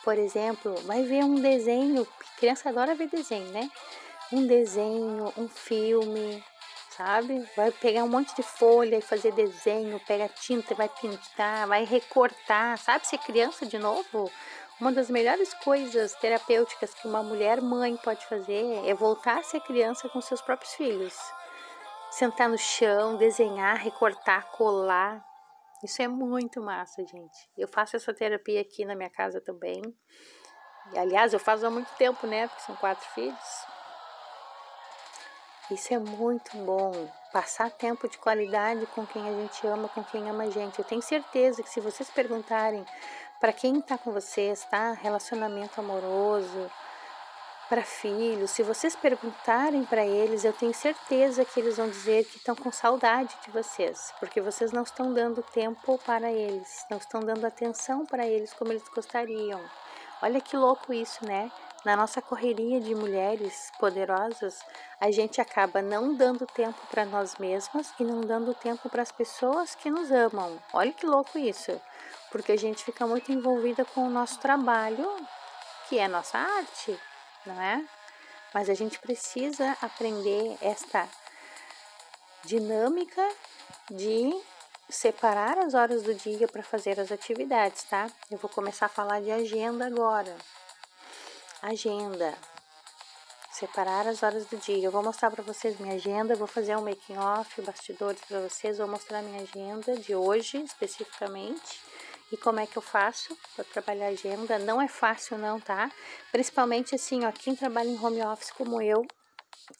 Por 0.04 0.18
exemplo, 0.18 0.76
vai 0.84 1.04
ver 1.04 1.24
um 1.24 1.36
desenho, 1.36 2.08
criança 2.38 2.70
adora 2.70 2.96
ver 2.96 3.10
desenho, 3.10 3.52
né? 3.52 3.70
Um 4.32 4.46
desenho, 4.46 5.32
um 5.38 5.48
filme, 5.48 6.44
sabe? 6.98 7.48
Vai 7.56 7.72
pegar 7.72 8.04
um 8.04 8.10
monte 8.10 8.36
de 8.36 8.42
folha 8.42 8.98
e 8.98 9.02
fazer 9.02 9.32
desenho, 9.34 10.00
pega 10.08 10.28
tinta, 10.28 10.74
vai 10.74 10.90
pintar, 10.90 11.68
vai 11.68 11.86
recortar, 11.86 12.78
sabe? 12.80 13.08
Ser 13.08 13.20
criança 13.20 13.66
de 13.66 13.78
novo. 13.78 14.32
Uma 14.80 14.92
das 14.92 15.10
melhores 15.10 15.56
coisas 15.56 16.14
terapêuticas 16.14 16.94
que 16.94 17.08
uma 17.08 17.24
mulher 17.24 17.60
mãe 17.60 17.98
pode 17.98 18.24
fazer 18.28 18.88
é 18.88 18.94
voltar 18.94 19.40
a 19.40 19.44
ser 19.44 19.60
criança 19.62 20.08
com 20.08 20.22
seus 20.22 20.40
próprios 20.40 20.76
filhos. 20.76 21.18
Sentar 22.12 22.48
no 22.48 22.60
chão, 22.60 23.18
desenhar, 23.18 23.78
recortar, 23.78 24.52
colar. 24.52 25.26
Isso 25.84 26.00
é 26.04 26.08
muito 26.08 26.62
massa, 26.62 27.04
gente. 27.04 27.50
Eu 27.58 27.68
faço 27.68 27.96
essa 27.96 28.14
terapia 28.14 28.62
aqui 28.62 28.86
na 28.86 28.96
minha 28.96 29.10
casa 29.10 29.42
também. 29.42 29.82
E, 30.94 31.00
aliás, 31.00 31.34
eu 31.34 31.40
faço 31.40 31.66
há 31.66 31.72
muito 31.72 31.92
tempo, 31.96 32.28
né? 32.28 32.48
Porque 32.48 32.62
são 32.62 32.76
quatro 32.76 33.08
filhos. 33.16 33.66
Isso 35.72 35.92
é 35.92 36.00
muito 36.00 36.56
bom. 36.58 37.12
Passar 37.34 37.72
tempo 37.72 38.08
de 38.08 38.18
qualidade 38.20 38.86
com 38.88 39.06
quem 39.06 39.28
a 39.28 39.34
gente 39.34 39.68
ama, 39.68 39.90
com 39.90 40.04
quem 40.04 40.30
ama 40.30 40.46
a 40.46 40.50
gente. 40.50 40.80
Eu 40.80 40.86
tenho 40.86 41.02
certeza 41.02 41.62
que 41.62 41.70
se 41.70 41.82
vocês 41.82 42.10
perguntarem 42.10 42.86
para 43.40 43.54
quem 43.54 43.80
está 43.80 43.98
com 43.98 44.12
vocês, 44.12 44.66
tá? 44.66 44.92
Relacionamento 44.94 45.80
amoroso, 45.80 46.70
para 47.70 47.84
filhos, 47.84 48.52
se 48.52 48.64
vocês 48.64 48.96
perguntarem 48.96 49.84
para 49.84 50.06
eles, 50.06 50.46
eu 50.46 50.54
tenho 50.54 50.74
certeza 50.74 51.44
que 51.44 51.60
eles 51.60 51.76
vão 51.76 51.90
dizer 51.90 52.24
que 52.24 52.38
estão 52.38 52.56
com 52.56 52.72
saudade 52.72 53.36
de 53.44 53.52
vocês, 53.52 54.14
porque 54.20 54.40
vocês 54.40 54.72
não 54.72 54.84
estão 54.84 55.14
dando 55.14 55.44
tempo 55.44 56.00
para 56.06 56.32
eles, 56.32 56.86
não 56.90 56.98
estão 56.98 57.20
dando 57.20 57.46
atenção 57.46 58.06
para 58.06 58.26
eles 58.26 58.54
como 58.54 58.72
eles 58.72 58.88
gostariam. 58.88 59.62
Olha 60.22 60.40
que 60.40 60.56
louco 60.56 60.94
isso, 60.94 61.26
né? 61.26 61.52
na 61.88 61.96
nossa 61.96 62.22
correria 62.22 62.82
de 62.82 62.94
mulheres 62.94 63.72
poderosas, 63.80 64.60
a 65.00 65.10
gente 65.10 65.40
acaba 65.40 65.82
não 65.82 66.14
dando 66.14 66.46
tempo 66.46 66.80
para 66.92 67.06
nós 67.06 67.38
mesmas 67.38 67.94
e 67.98 68.04
não 68.04 68.20
dando 68.20 68.54
tempo 68.54 68.90
para 68.90 69.02
as 69.02 69.12
pessoas 69.12 69.74
que 69.74 69.90
nos 69.90 70.12
amam. 70.12 70.60
Olha 70.74 70.92
que 70.92 71.06
louco 71.06 71.38
isso, 71.38 71.80
porque 72.32 72.52
a 72.52 72.58
gente 72.58 72.84
fica 72.84 73.06
muito 73.08 73.32
envolvida 73.32 73.86
com 73.86 74.06
o 74.06 74.10
nosso 74.10 74.40
trabalho, 74.40 75.08
que 75.88 75.98
é 75.98 76.08
nossa 76.08 76.38
arte, 76.38 77.00
não 77.46 77.62
é? 77.62 77.84
Mas 78.54 78.70
a 78.70 78.74
gente 78.74 79.00
precisa 79.00 79.78
aprender 79.82 80.58
esta 80.62 81.08
dinâmica 82.44 83.28
de 83.90 84.34
separar 84.90 85.58
as 85.58 85.74
horas 85.74 86.04
do 86.04 86.14
dia 86.14 86.48
para 86.48 86.64
fazer 86.64 87.00
as 87.00 87.12
atividades, 87.12 87.84
tá? 87.84 88.10
Eu 88.32 88.38
vou 88.38 88.50
começar 88.50 88.86
a 88.86 88.90
falar 88.90 89.22
de 89.22 89.32
agenda 89.32 89.86
agora. 89.86 90.36
Agenda. 91.62 92.38
Separar 93.52 94.08
as 94.08 94.22
horas 94.22 94.46
do 94.46 94.58
dia. 94.58 94.86
Eu 94.86 94.92
vou 94.92 95.04
mostrar 95.04 95.32
para 95.32 95.44
vocês 95.44 95.80
minha 95.80 95.96
agenda, 95.96 96.36
vou 96.36 96.48
fazer 96.48 96.76
um 96.78 96.84
making 96.84 97.18
off, 97.18 97.62
bastidores 97.62 98.22
para 98.28 98.40
vocês, 98.42 98.78
vou 98.78 98.88
mostrar 98.88 99.22
minha 99.24 99.42
agenda 99.42 99.98
de 99.98 100.16
hoje 100.16 100.58
especificamente 100.62 101.87
e 102.32 102.38
como 102.38 102.60
é 102.60 102.68
que 102.68 102.78
eu 102.78 102.82
faço 102.82 103.38
para 103.56 103.66
trabalhar 103.66 104.08
agenda. 104.08 104.60
Não 104.60 104.82
é 104.82 104.88
fácil 104.88 105.38
não, 105.38 105.60
tá? 105.60 105.92
Principalmente 106.32 106.96
assim, 106.96 107.26
ó, 107.26 107.32
quem 107.32 107.56
trabalha 107.56 107.90
em 107.90 108.00
home 108.00 108.22
office 108.24 108.52
como 108.52 108.82
eu, 108.82 109.06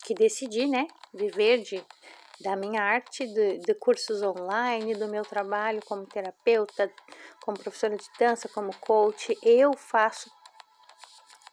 que 0.04 0.14
decidi, 0.14 0.66
né, 0.66 0.88
viver 1.14 1.62
de 1.62 1.84
da 2.40 2.56
minha 2.56 2.82
arte, 2.84 3.26
de, 3.26 3.58
de, 3.58 3.74
cursos 3.74 4.22
online, 4.22 4.94
do 4.94 5.08
meu 5.08 5.26
trabalho 5.26 5.82
como 5.86 6.06
terapeuta, 6.06 6.92
como 7.44 7.58
professora 7.58 7.96
de 7.96 8.06
dança, 8.20 8.48
como 8.48 8.76
coach, 8.76 9.36
eu 9.42 9.74
faço 9.74 10.30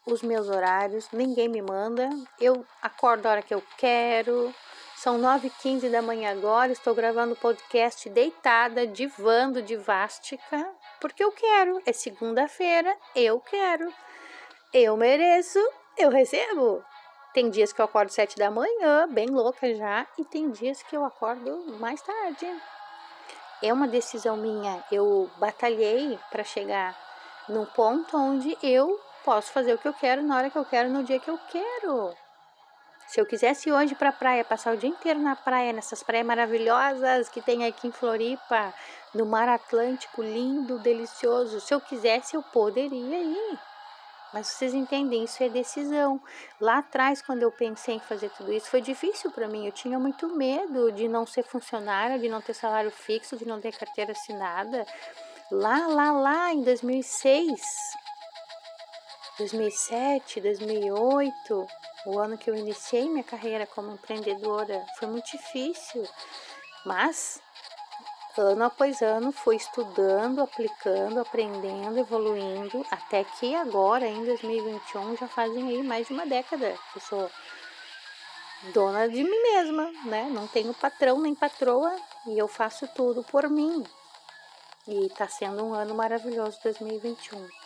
os 0.07 0.23
meus 0.23 0.49
horários, 0.49 1.09
ninguém 1.11 1.49
me 1.49 1.63
manda, 1.63 2.11
eu 2.39 2.67
acordo 2.83 3.27
a 3.27 3.31
hora 3.31 3.43
que 3.43 3.55
eu 3.55 3.63
quero. 3.79 4.55
São 4.97 5.19
9h15 5.19 5.91
da 5.91 6.01
manhã 6.01 6.31
agora, 6.31 6.73
estou 6.73 6.95
gravando 6.95 7.35
o 7.35 7.37
podcast 7.37 8.09
deitada, 8.09 8.87
divando 8.87 9.63
de 9.63 9.77
vástica, 9.77 10.75
porque 11.05 11.23
eu 11.23 11.31
quero. 11.33 11.83
É 11.85 11.93
segunda-feira, 11.93 12.97
eu 13.15 13.39
quero. 13.39 13.93
Eu 14.73 14.97
mereço, 14.97 15.59
eu 15.99 16.09
recebo. 16.09 16.83
Tem 17.35 17.51
dias 17.51 17.75
que 17.75 17.81
eu 17.83 17.85
acordo 17.85 18.11
sete 18.11 18.39
da 18.39 18.51
manhã, 18.51 19.07
bem 19.11 19.27
louca 19.27 19.75
já, 19.75 20.07
e 20.17 20.25
tem 20.25 20.51
dias 20.51 20.83
que 20.83 20.97
eu 20.97 21.05
acordo 21.05 21.79
mais 21.79 22.01
tarde. 22.01 22.47
É 23.63 23.71
uma 23.71 23.87
decisão 23.87 24.35
minha. 24.39 24.83
Eu 24.91 25.31
batalhei 25.37 26.19
para 26.31 26.43
chegar 26.43 26.99
num 27.51 27.67
ponto 27.67 28.17
onde 28.17 28.57
eu 28.63 28.99
posso 29.27 29.53
fazer 29.53 29.75
o 29.75 29.79
que 29.79 29.89
eu 29.89 29.93
quero 29.93 30.23
na 30.23 30.39
hora 30.39 30.49
que 30.49 30.57
eu 30.57 30.65
quero, 30.65 30.89
no 30.89 31.05
dia 31.05 31.21
que 31.21 31.29
eu 31.29 31.39
quero. 31.51 32.17
Se 33.15 33.21
eu 33.21 33.27
quisesse 33.27 33.71
hoje 33.71 33.95
para 33.95 34.09
a 34.09 34.13
praia, 34.13 34.45
passar 34.45 34.75
o 34.75 34.77
dia 34.77 34.91
inteiro 34.91 35.21
na 35.21 35.37
praia, 35.37 35.73
nessas 35.73 36.03
praias 36.03 36.27
maravilhosas 36.27 37.29
que 37.29 37.41
tem 37.41 37.65
aqui 37.65 37.87
em 37.87 37.93
Floripa, 37.93 38.75
no 39.15 39.25
mar 39.25 39.49
Atlântico, 39.49 40.21
lindo, 40.21 40.81
delicioso, 40.81 41.61
se 41.61 41.73
eu 41.73 41.81
quisesse, 41.81 42.35
eu 42.35 42.43
poderia 42.43 43.23
ir. 43.23 43.59
Mas 44.33 44.49
vocês 44.49 44.75
entendem, 44.75 45.23
isso 45.23 45.41
é 45.45 45.49
decisão. 45.49 46.21
Lá 46.61 46.79
atrás, 46.79 47.23
quando 47.23 47.45
eu 47.45 47.53
pensei 47.53 47.95
em 47.95 48.01
fazer 48.01 48.31
tudo 48.31 48.53
isso, 48.53 48.69
foi 48.69 48.81
difícil 48.81 49.31
para 49.31 49.47
mim. 49.47 49.65
Eu 49.65 49.71
tinha 49.71 49.97
muito 49.97 50.35
medo 50.35 50.91
de 50.91 51.07
não 51.07 51.25
ser 51.25 51.45
funcionária, 51.45 52.19
de 52.19 52.29
não 52.29 52.41
ter 52.41 52.53
salário 52.55 52.91
fixo, 52.91 53.37
de 53.37 53.47
não 53.47 53.61
ter 53.61 53.79
carteira 53.79 54.11
assinada. 54.11 54.85
Lá, 55.53 55.87
lá, 55.87 56.11
lá, 56.11 56.53
em 56.53 56.65
2006, 56.65 57.61
2007, 59.39 60.41
2008, 60.41 61.67
o 62.07 62.19
ano 62.19 62.39
que 62.39 62.49
eu 62.49 62.55
iniciei 62.55 63.09
minha 63.09 63.25
carreira 63.25 63.67
como 63.67 63.93
empreendedora, 63.93 64.85
foi 64.99 65.09
muito 65.09 65.31
difícil, 65.31 66.07
mas 66.87 67.41
ano 68.37 68.65
após 68.65 69.03
ano 69.03 69.33
fui 69.33 69.57
estudando, 69.57 70.41
aplicando, 70.41 71.21
aprendendo, 71.21 71.99
evoluindo, 71.99 72.85
até 72.91 73.25
que 73.25 73.55
agora, 73.55 74.07
em 74.07 74.25
2021, 74.25 75.17
já 75.17 75.27
fazem 75.27 75.69
aí 75.69 75.83
mais 75.83 76.07
de 76.07 76.13
uma 76.13 76.27
década 76.27 76.73
que 76.93 76.99
eu 76.99 77.03
sou 77.03 77.31
dona 78.73 79.09
de 79.09 79.23
mim 79.23 79.43
mesma, 79.43 79.91
né? 80.05 80.29
Não 80.31 80.47
tenho 80.47 80.73
patrão 80.75 81.21
nem 81.21 81.35
patroa 81.35 81.95
e 82.27 82.39
eu 82.39 82.49
faço 82.49 82.89
tudo 82.95 83.23
por 83.25 83.49
mim. 83.49 83.85
E 84.87 85.09
tá 85.11 85.27
sendo 85.29 85.65
um 85.65 85.75
ano 85.75 85.95
maravilhoso 85.95 86.59
2021. 86.63 87.64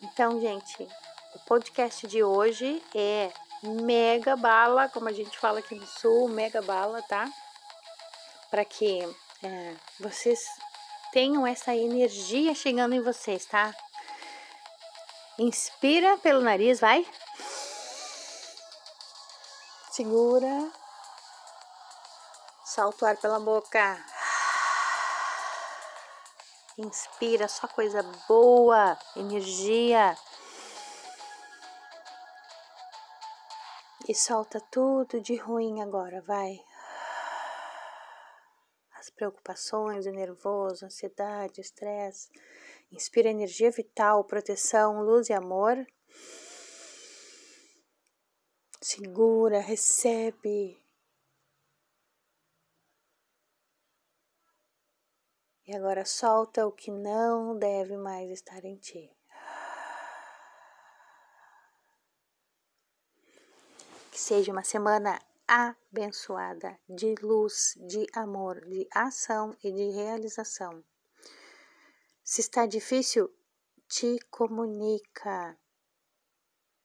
Então, 0.00 0.40
gente, 0.40 0.88
o 1.34 1.38
podcast 1.40 2.06
de 2.06 2.22
hoje 2.22 2.80
é 2.94 3.32
mega 3.62 4.36
bala, 4.36 4.88
como 4.88 5.08
a 5.08 5.12
gente 5.12 5.36
fala 5.36 5.58
aqui 5.58 5.74
no 5.74 5.86
sul, 5.86 6.28
mega 6.28 6.62
bala, 6.62 7.02
tá? 7.02 7.28
Para 8.48 8.64
que 8.64 9.02
é, 9.42 9.74
vocês 9.98 10.40
tenham 11.12 11.44
essa 11.44 11.74
energia 11.74 12.54
chegando 12.54 12.94
em 12.94 13.00
vocês, 13.00 13.44
tá? 13.44 13.74
Inspira 15.36 16.16
pelo 16.18 16.42
nariz, 16.42 16.78
vai. 16.78 17.04
Segura. 19.90 20.70
Solta 22.64 23.04
o 23.04 23.08
ar 23.08 23.16
pela 23.16 23.40
boca. 23.40 24.04
Inspira 26.80 27.48
só 27.48 27.66
coisa 27.66 28.04
boa, 28.28 28.96
energia. 29.16 30.16
E 34.08 34.14
solta 34.14 34.60
tudo 34.70 35.20
de 35.20 35.34
ruim 35.34 35.82
agora, 35.82 36.22
vai. 36.22 36.56
As 38.92 39.10
preocupações, 39.10 40.06
o 40.06 40.12
nervoso, 40.12 40.86
ansiedade, 40.86 41.60
estresse. 41.60 42.28
Inspira 42.92 43.28
energia 43.28 43.72
vital, 43.72 44.22
proteção, 44.22 45.02
luz 45.02 45.28
e 45.30 45.32
amor. 45.32 45.84
Segura, 48.80 49.58
recebe. 49.58 50.80
E 55.68 55.76
agora 55.76 56.02
solta 56.06 56.66
o 56.66 56.72
que 56.72 56.90
não 56.90 57.54
deve 57.58 57.98
mais 57.98 58.30
estar 58.30 58.64
em 58.64 58.76
ti. 58.76 59.14
Que 64.10 64.18
seja 64.18 64.50
uma 64.50 64.64
semana 64.64 65.20
abençoada 65.46 66.80
de 66.88 67.14
luz, 67.20 67.74
de 67.86 68.06
amor, 68.14 68.64
de 68.64 68.88
ação 68.90 69.54
e 69.62 69.70
de 69.70 69.90
realização. 69.90 70.82
Se 72.24 72.40
está 72.40 72.64
difícil, 72.64 73.30
te 73.86 74.18
comunica. 74.30 75.54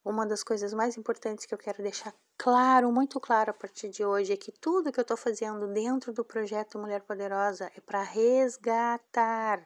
Uma 0.03 0.25
das 0.25 0.43
coisas 0.43 0.73
mais 0.73 0.97
importantes 0.97 1.45
que 1.45 1.53
eu 1.53 1.57
quero 1.57 1.81
deixar 1.81 2.13
claro, 2.43 2.91
muito 2.91 3.21
claro 3.21 3.51
a 3.51 3.53
partir 3.53 3.87
de 3.87 4.03
hoje, 4.03 4.33
é 4.33 4.35
que 4.35 4.51
tudo 4.51 4.91
que 4.91 4.99
eu 4.99 5.03
estou 5.03 5.15
fazendo 5.15 5.65
dentro 5.69 6.11
do 6.11 6.25
projeto 6.25 6.77
Mulher 6.77 7.01
Poderosa 7.01 7.71
é 7.73 7.79
para 7.79 8.03
resgatar 8.03 9.65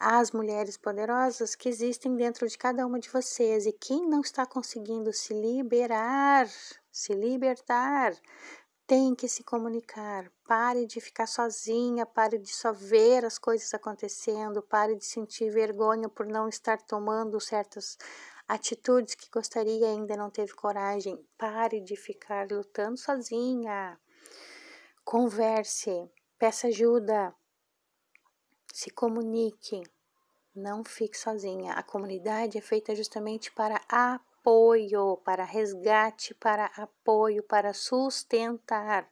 as 0.00 0.32
mulheres 0.32 0.76
poderosas 0.76 1.54
que 1.54 1.68
existem 1.68 2.16
dentro 2.16 2.48
de 2.48 2.58
cada 2.58 2.84
uma 2.84 2.98
de 2.98 3.08
vocês. 3.08 3.66
E 3.66 3.72
quem 3.72 4.04
não 4.08 4.20
está 4.20 4.44
conseguindo 4.44 5.12
se 5.12 5.32
liberar, 5.32 6.48
se 6.90 7.14
libertar, 7.14 8.16
tem 8.84 9.14
que 9.14 9.28
se 9.28 9.44
comunicar. 9.44 10.28
Pare 10.44 10.86
de 10.86 11.00
ficar 11.00 11.28
sozinha, 11.28 12.04
pare 12.04 12.36
de 12.36 12.52
só 12.52 12.72
ver 12.72 13.24
as 13.24 13.38
coisas 13.38 13.72
acontecendo, 13.74 14.60
pare 14.60 14.96
de 14.96 15.04
sentir 15.04 15.50
vergonha 15.50 16.08
por 16.08 16.26
não 16.26 16.48
estar 16.48 16.82
tomando 16.82 17.40
certas 17.40 17.96
atitudes 18.52 19.14
que 19.14 19.30
gostaria 19.30 19.78
e 19.78 19.84
ainda 19.84 20.14
não 20.14 20.28
teve 20.28 20.52
coragem. 20.52 21.26
Pare 21.38 21.80
de 21.80 21.96
ficar 21.96 22.46
lutando 22.50 22.98
sozinha. 22.98 23.98
Converse, 25.02 26.10
peça 26.38 26.68
ajuda, 26.68 27.34
se 28.70 28.90
comunique, 28.90 29.82
não 30.54 30.84
fique 30.84 31.16
sozinha. 31.16 31.72
A 31.72 31.82
comunidade 31.82 32.58
é 32.58 32.60
feita 32.60 32.94
justamente 32.94 33.50
para 33.50 33.80
apoio, 33.88 35.16
para 35.24 35.44
resgate, 35.44 36.34
para 36.34 36.66
apoio, 36.76 37.42
para 37.42 37.72
sustentar 37.72 39.10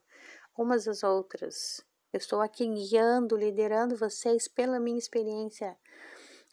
umas 0.56 0.86
às 0.86 1.02
outras. 1.02 1.80
Eu 2.12 2.18
estou 2.18 2.42
aqui 2.42 2.66
guiando, 2.66 3.36
liderando 3.36 3.96
vocês 3.96 4.46
pela 4.46 4.78
minha 4.78 4.98
experiência 4.98 5.78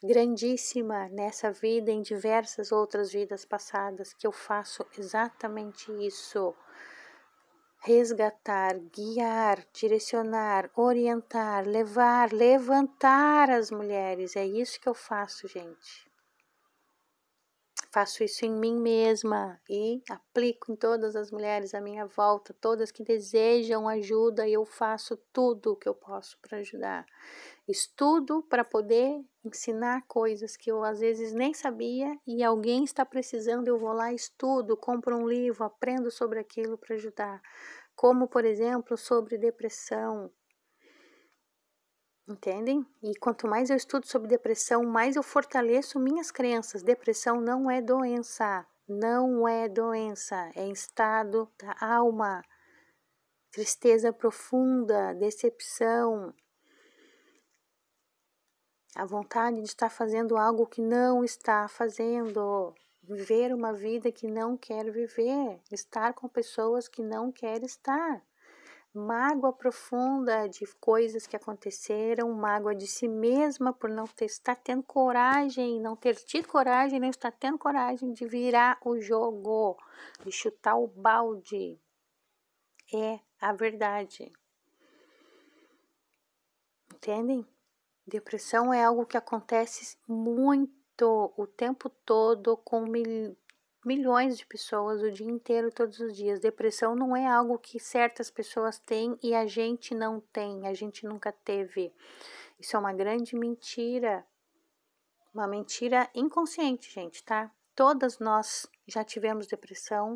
grandíssima 0.04 1.08
nessa 1.10 1.52
vida, 1.52 1.92
em 1.92 2.02
diversas 2.02 2.72
outras 2.72 3.12
vidas 3.12 3.46
passadas, 3.46 4.14
que 4.14 4.26
eu 4.26 4.32
faço 4.32 4.86
exatamente 4.98 5.92
isso. 6.06 6.56
Resgatar, 7.80 8.78
guiar, 8.94 9.66
direcionar, 9.72 10.70
orientar, 10.76 11.68
levar, 11.68 12.34
levantar 12.34 13.50
as 13.50 13.72
mulheres. 13.72 14.36
É 14.36 14.46
isso 14.46 14.80
que 14.80 14.90
eu 14.90 14.96
faço, 14.96 15.48
gente 15.48 16.07
faço 17.92 18.24
isso 18.24 18.46
em 18.46 18.52
mim 18.52 18.80
mesma 18.80 19.60
e 19.70 20.02
aplico 20.10 20.72
em 20.72 20.76
todas 20.76 21.16
as 21.16 21.32
mulheres 21.32 21.74
à 21.74 21.82
minha 21.82 22.06
volta, 22.06 22.54
todas 22.60 22.92
que 22.92 23.04
desejam 23.04 23.88
ajuda, 23.88 24.48
e 24.48 24.54
eu 24.54 24.66
faço 24.66 25.18
tudo 25.34 25.74
o 25.74 25.76
que 25.76 25.88
eu 25.90 25.96
posso 25.96 26.38
para 26.42 26.60
ajudar. 26.60 27.06
Estudo 27.68 28.44
para 28.44 28.64
poder 28.64 29.22
ensinar 29.44 30.04
coisas 30.08 30.56
que 30.56 30.72
eu 30.72 30.84
às 30.84 31.00
vezes 31.00 31.34
nem 31.34 31.54
sabia 31.54 32.18
e 32.26 32.44
alguém 32.44 32.84
está 32.84 33.06
precisando, 33.06 33.68
eu 33.68 33.78
vou 33.78 33.94
lá, 33.94 34.14
estudo, 34.14 34.78
compro 34.78 35.18
um 35.18 35.28
livro, 35.28 35.64
aprendo 35.64 36.10
sobre 36.10 36.40
aquilo 36.40 36.78
para 36.78 36.96
ajudar. 36.96 37.42
Como, 37.96 38.28
por 38.28 38.46
exemplo, 38.46 38.98
sobre 38.98 39.38
depressão, 39.38 40.32
Entendem? 42.28 42.86
E 43.02 43.16
quanto 43.16 43.48
mais 43.48 43.70
eu 43.70 43.78
estudo 43.78 44.06
sobre 44.06 44.28
depressão, 44.28 44.84
mais 44.84 45.16
eu 45.16 45.24
fortaleço 45.24 45.98
minhas 45.98 46.30
crenças. 46.30 46.84
Depressão 46.84 47.40
não 47.40 47.72
é 47.72 47.82
doença, 47.82 48.68
não 48.86 49.48
é 49.48 49.70
doença, 49.70 50.52
é 50.54 50.68
estado 50.68 51.50
da 51.58 51.74
alma. 51.80 52.42
Tristeza 53.50 54.12
profunda, 54.12 55.14
decepção, 55.14 56.34
a 58.94 59.06
vontade 59.06 59.62
de 59.62 59.68
estar 59.68 59.90
fazendo 59.90 60.36
algo 60.36 60.68
que 60.68 60.82
não 60.82 61.24
está 61.24 61.68
fazendo, 61.70 62.76
viver 63.02 63.54
uma 63.54 63.72
vida 63.72 64.12
que 64.12 64.28
não 64.28 64.58
quer 64.58 64.92
viver, 64.92 65.62
estar 65.72 66.14
com 66.14 66.28
pessoas 66.28 66.90
que 66.90 67.02
não 67.02 67.32
quer 67.32 67.64
estar 67.64 68.22
mágoa 68.98 69.54
profunda 69.54 70.48
de 70.50 70.66
coisas 70.80 71.28
que 71.28 71.36
aconteceram, 71.36 72.34
mágoa 72.34 72.76
de 72.76 72.88
si 72.88 73.08
mesma 73.08 73.72
por 73.72 73.90
não 73.90 74.06
ter, 74.06 74.26
estar 74.26 74.56
tendo 74.56 74.84
coragem, 74.84 75.80
não 75.80 75.96
ter 75.96 76.16
tido 76.16 76.48
coragem, 76.48 77.00
não 77.00 77.10
estar 77.10 77.32
tendo 77.32 77.58
coragem 77.58 78.12
de 78.12 78.26
virar 78.26 78.78
o 78.84 79.00
jogo, 79.00 79.78
de 80.26 80.32
chutar 80.32 80.76
o 80.76 80.88
balde. 80.88 81.80
É 82.94 83.20
a 83.40 83.54
verdade. 83.54 84.32
Entendem? 86.94 87.48
Depressão 88.06 88.74
é 88.74 88.84
algo 88.84 89.06
que 89.06 89.18
acontece 89.18 89.98
muito 90.08 91.34
o 91.38 91.46
tempo 91.46 91.90
todo 91.90 92.58
com 92.58 92.82
mil, 92.82 93.38
milhões 93.86 94.38
de 94.38 94.46
pessoas 94.46 95.02
o 95.02 95.12
dia 95.12 95.30
inteiro, 95.30 95.72
todos 95.72 96.00
os 96.00 96.16
dias. 96.16 96.40
Depressão 96.40 96.96
não 96.96 97.16
é 97.16 97.26
algo 97.26 97.58
que 97.58 97.80
certas 97.80 98.30
pessoas 98.30 98.80
têm 98.80 99.18
e 99.22 99.34
a 99.34 99.46
gente 99.46 99.94
não 99.94 100.20
tem, 100.20 100.68
a 100.68 100.74
gente 100.74 101.06
nunca 101.06 101.32
teve. 101.32 101.94
Isso 102.60 102.76
é 102.76 102.80
uma 102.80 102.94
grande 102.94 103.36
mentira. 103.36 104.26
Uma 105.34 105.48
mentira 105.48 106.10
inconsciente, 106.16 106.92
gente, 106.92 107.24
tá? 107.24 107.52
Todas 107.76 108.18
nós 108.18 108.68
já 108.88 109.04
tivemos 109.04 109.46
depressão 109.46 110.16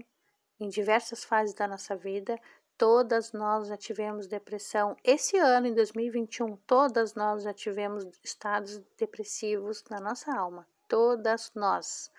em 0.59 0.67
diversas 0.67 1.23
fases 1.23 1.53
da 1.53 1.67
nossa 1.67 1.95
vida. 1.95 2.39
Todas 2.77 3.31
nós 3.31 3.67
já 3.67 3.77
tivemos 3.77 4.25
depressão. 4.25 4.97
Esse 5.03 5.37
ano, 5.37 5.67
em 5.67 5.73
2021, 5.73 6.55
todas 6.65 7.13
nós 7.13 7.43
já 7.43 7.53
tivemos 7.53 8.03
estados 8.23 8.79
depressivos 8.97 9.83
na 9.89 9.99
nossa 9.99 10.35
alma 10.35 10.65
todas 10.91 11.53
nós. 11.55 12.11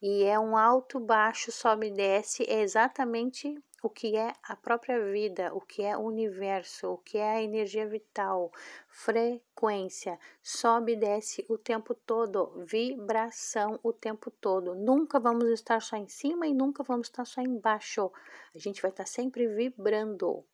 E 0.00 0.22
é 0.22 0.38
um 0.38 0.56
alto, 0.56 1.00
baixo, 1.00 1.50
sobe 1.50 1.88
e 1.88 1.90
desce, 1.90 2.44
é 2.48 2.60
exatamente 2.60 3.60
o 3.82 3.90
que 3.90 4.16
é 4.16 4.32
a 4.44 4.54
própria 4.54 5.02
vida, 5.10 5.52
o 5.52 5.60
que 5.60 5.82
é 5.82 5.96
o 5.96 6.02
universo, 6.02 6.92
o 6.92 6.98
que 6.98 7.18
é 7.18 7.28
a 7.28 7.42
energia 7.42 7.88
vital, 7.88 8.52
frequência, 8.88 10.16
sobe 10.40 10.92
e 10.92 10.96
desce 10.96 11.44
o 11.48 11.58
tempo 11.58 11.92
todo, 11.92 12.52
vibração 12.64 13.80
o 13.82 13.92
tempo 13.92 14.30
todo. 14.30 14.76
Nunca 14.76 15.18
vamos 15.18 15.48
estar 15.48 15.82
só 15.82 15.96
em 15.96 16.06
cima 16.06 16.46
e 16.46 16.54
nunca 16.54 16.84
vamos 16.84 17.08
estar 17.08 17.24
só 17.24 17.40
embaixo. 17.40 18.12
A 18.54 18.58
gente 18.58 18.80
vai 18.80 18.92
estar 18.92 19.06
sempre 19.06 19.48
vibrando. 19.48 20.44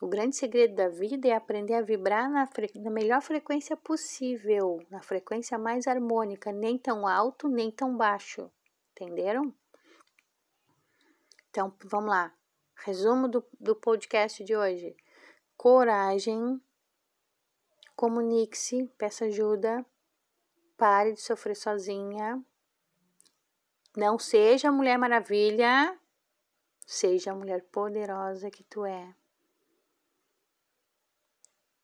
O 0.00 0.06
grande 0.06 0.34
segredo 0.34 0.74
da 0.74 0.88
vida 0.88 1.28
é 1.28 1.32
aprender 1.32 1.74
a 1.74 1.82
vibrar 1.82 2.30
na, 2.30 2.48
na, 2.76 2.90
melhor 2.90 3.20
frequência 3.20 3.76
possível, 3.76 4.82
na 4.88 5.02
frequência 5.02 5.58
mais 5.58 5.86
harmônica, 5.86 6.50
nem 6.50 6.78
tão 6.78 7.06
alto, 7.06 7.48
nem 7.48 7.70
tão 7.70 7.94
baixo. 7.94 8.50
Entenderam? 8.92 9.54
Então, 11.50 11.76
vamos 11.84 12.08
lá. 12.08 12.34
Resumo 12.76 13.28
do, 13.28 13.44
do 13.60 13.76
podcast 13.76 14.42
de 14.42 14.56
hoje: 14.56 14.96
coragem, 15.54 16.58
comunique-se, 17.94 18.86
peça 18.96 19.26
ajuda, 19.26 19.84
pare 20.78 21.12
de 21.12 21.20
sofrer 21.20 21.54
sozinha, 21.54 22.42
não 23.94 24.18
seja 24.18 24.70
a 24.70 24.72
mulher 24.72 24.96
maravilha, 24.96 25.94
seja 26.86 27.32
a 27.32 27.34
mulher 27.34 27.62
poderosa 27.64 28.50
que 28.50 28.64
tu 28.64 28.86
é. 28.86 29.19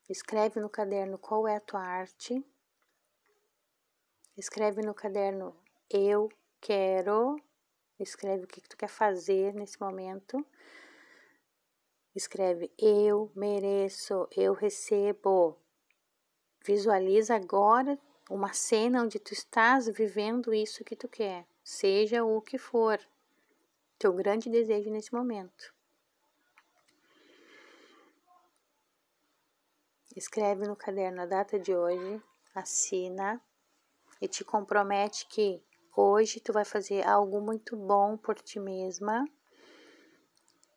Escreve 0.08 0.60
no 0.60 0.70
caderno 0.70 1.18
qual 1.18 1.48
é 1.48 1.56
a 1.56 1.60
tua 1.60 1.80
arte. 1.80 2.44
Escreve 4.36 4.80
no 4.80 4.94
caderno 4.94 5.56
eu 5.90 6.28
quero. 6.60 7.40
Escreve 7.98 8.44
o 8.44 8.46
que, 8.46 8.60
tu 8.60 8.76
quer 8.76 8.88
fazer 8.88 9.52
nesse 9.54 9.80
momento. 9.80 10.46
Escreve 12.14 12.70
eu 12.78 13.32
mereço, 13.34 14.28
eu 14.36 14.52
recebo. 14.54 15.58
Visualiza 16.64 17.34
agora 17.34 17.98
uma 18.30 18.52
cena 18.52 19.02
onde 19.02 19.18
tu 19.18 19.32
estás 19.32 19.88
vivendo 19.88 20.54
isso 20.54 20.84
que 20.84 20.96
tu 20.96 21.08
quer, 21.08 21.46
seja 21.62 22.24
o 22.24 22.40
que 22.40 22.58
for. 22.58 22.98
Teu 23.98 24.12
grande 24.12 24.50
desejo 24.50 24.90
nesse 24.90 25.12
momento. 25.12 25.75
Escreve 30.16 30.66
no 30.66 30.74
caderno 30.74 31.20
a 31.20 31.26
data 31.26 31.58
de 31.58 31.76
hoje, 31.76 32.22
assina 32.54 33.38
e 34.18 34.26
te 34.26 34.42
compromete 34.42 35.26
que 35.26 35.62
hoje 35.94 36.40
tu 36.40 36.54
vai 36.54 36.64
fazer 36.64 37.06
algo 37.06 37.38
muito 37.38 37.76
bom 37.76 38.16
por 38.16 38.34
ti 38.36 38.58
mesma. 38.58 39.26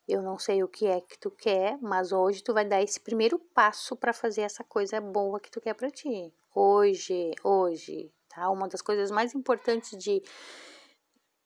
Eu 0.06 0.22
não 0.22 0.38
sei 0.38 0.62
o 0.62 0.68
que 0.68 0.88
é 0.88 1.00
que 1.00 1.18
tu 1.18 1.32
quer, 1.32 1.78
mas 1.82 2.12
hoje 2.12 2.44
tu 2.44 2.54
vai 2.54 2.66
dar 2.66 2.82
esse 2.82 3.00
primeiro 3.00 3.40
passo 3.40 3.96
para 3.96 4.12
fazer 4.12 4.42
essa 4.42 4.62
coisa 4.62 5.00
boa 5.00 5.40
que 5.40 5.50
tu 5.50 5.62
quer 5.62 5.74
para 5.74 5.90
ti. 5.90 6.34
Hoje, 6.54 7.32
hoje, 7.42 8.12
tá? 8.28 8.50
Uma 8.50 8.68
das 8.68 8.82
coisas 8.82 9.10
mais 9.10 9.34
importantes 9.34 9.98
de 9.98 10.22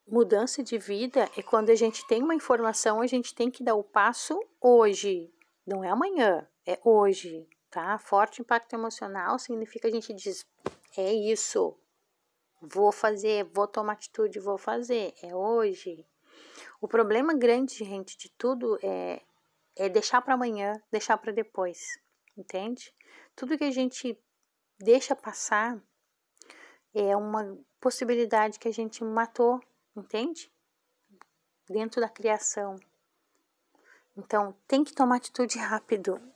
mudança 0.08 0.64
de 0.64 0.80
vida 0.80 1.30
é 1.38 1.44
quando 1.44 1.70
a 1.70 1.76
gente 1.76 2.08
tem 2.08 2.24
uma 2.24 2.34
informação, 2.34 3.02
a 3.02 3.08
gente 3.08 3.36
tem 3.36 3.52
que 3.52 3.64
dar 3.64 3.76
o 3.76 3.84
passo 3.84 4.40
hoje, 4.60 5.32
não 5.64 5.84
é 5.84 5.90
amanhã, 5.90 6.48
é 6.66 6.80
hoje 6.84 7.48
tá? 7.74 7.98
Forte 7.98 8.40
impacto 8.40 8.74
emocional 8.74 9.40
significa 9.40 9.88
a 9.88 9.92
gente 9.92 10.14
diz, 10.14 10.46
é 10.96 11.12
isso. 11.12 11.76
Vou 12.62 12.92
fazer, 12.92 13.46
vou 13.46 13.68
tomar 13.68 13.94
atitude, 13.94 14.40
vou 14.40 14.60
fazer. 14.60 15.14
É 15.24 15.36
hoje. 15.36 16.06
O 16.80 16.88
problema 16.88 17.34
grande, 17.34 17.84
gente, 17.84 18.16
de 18.16 18.30
tudo 18.30 18.78
é, 18.84 19.24
é 19.76 19.90
deixar 19.90 20.22
para 20.22 20.36
amanhã, 20.36 20.80
deixar 20.92 21.18
para 21.18 21.32
depois. 21.34 22.00
Entende? 22.38 22.94
Tudo 23.36 23.58
que 23.58 23.64
a 23.64 23.72
gente 23.72 24.18
deixa 24.78 25.16
passar 25.16 25.82
é 26.94 27.18
uma 27.18 27.58
possibilidade 27.82 28.60
que 28.60 28.68
a 28.68 28.74
gente 28.74 29.04
matou, 29.04 29.60
entende? 29.96 30.52
Dentro 31.68 32.00
da 32.00 32.08
criação. 32.08 32.76
Então, 34.16 34.56
tem 34.68 34.84
que 34.84 34.94
tomar 34.94 35.16
atitude 35.16 35.58
rápido. 35.60 36.33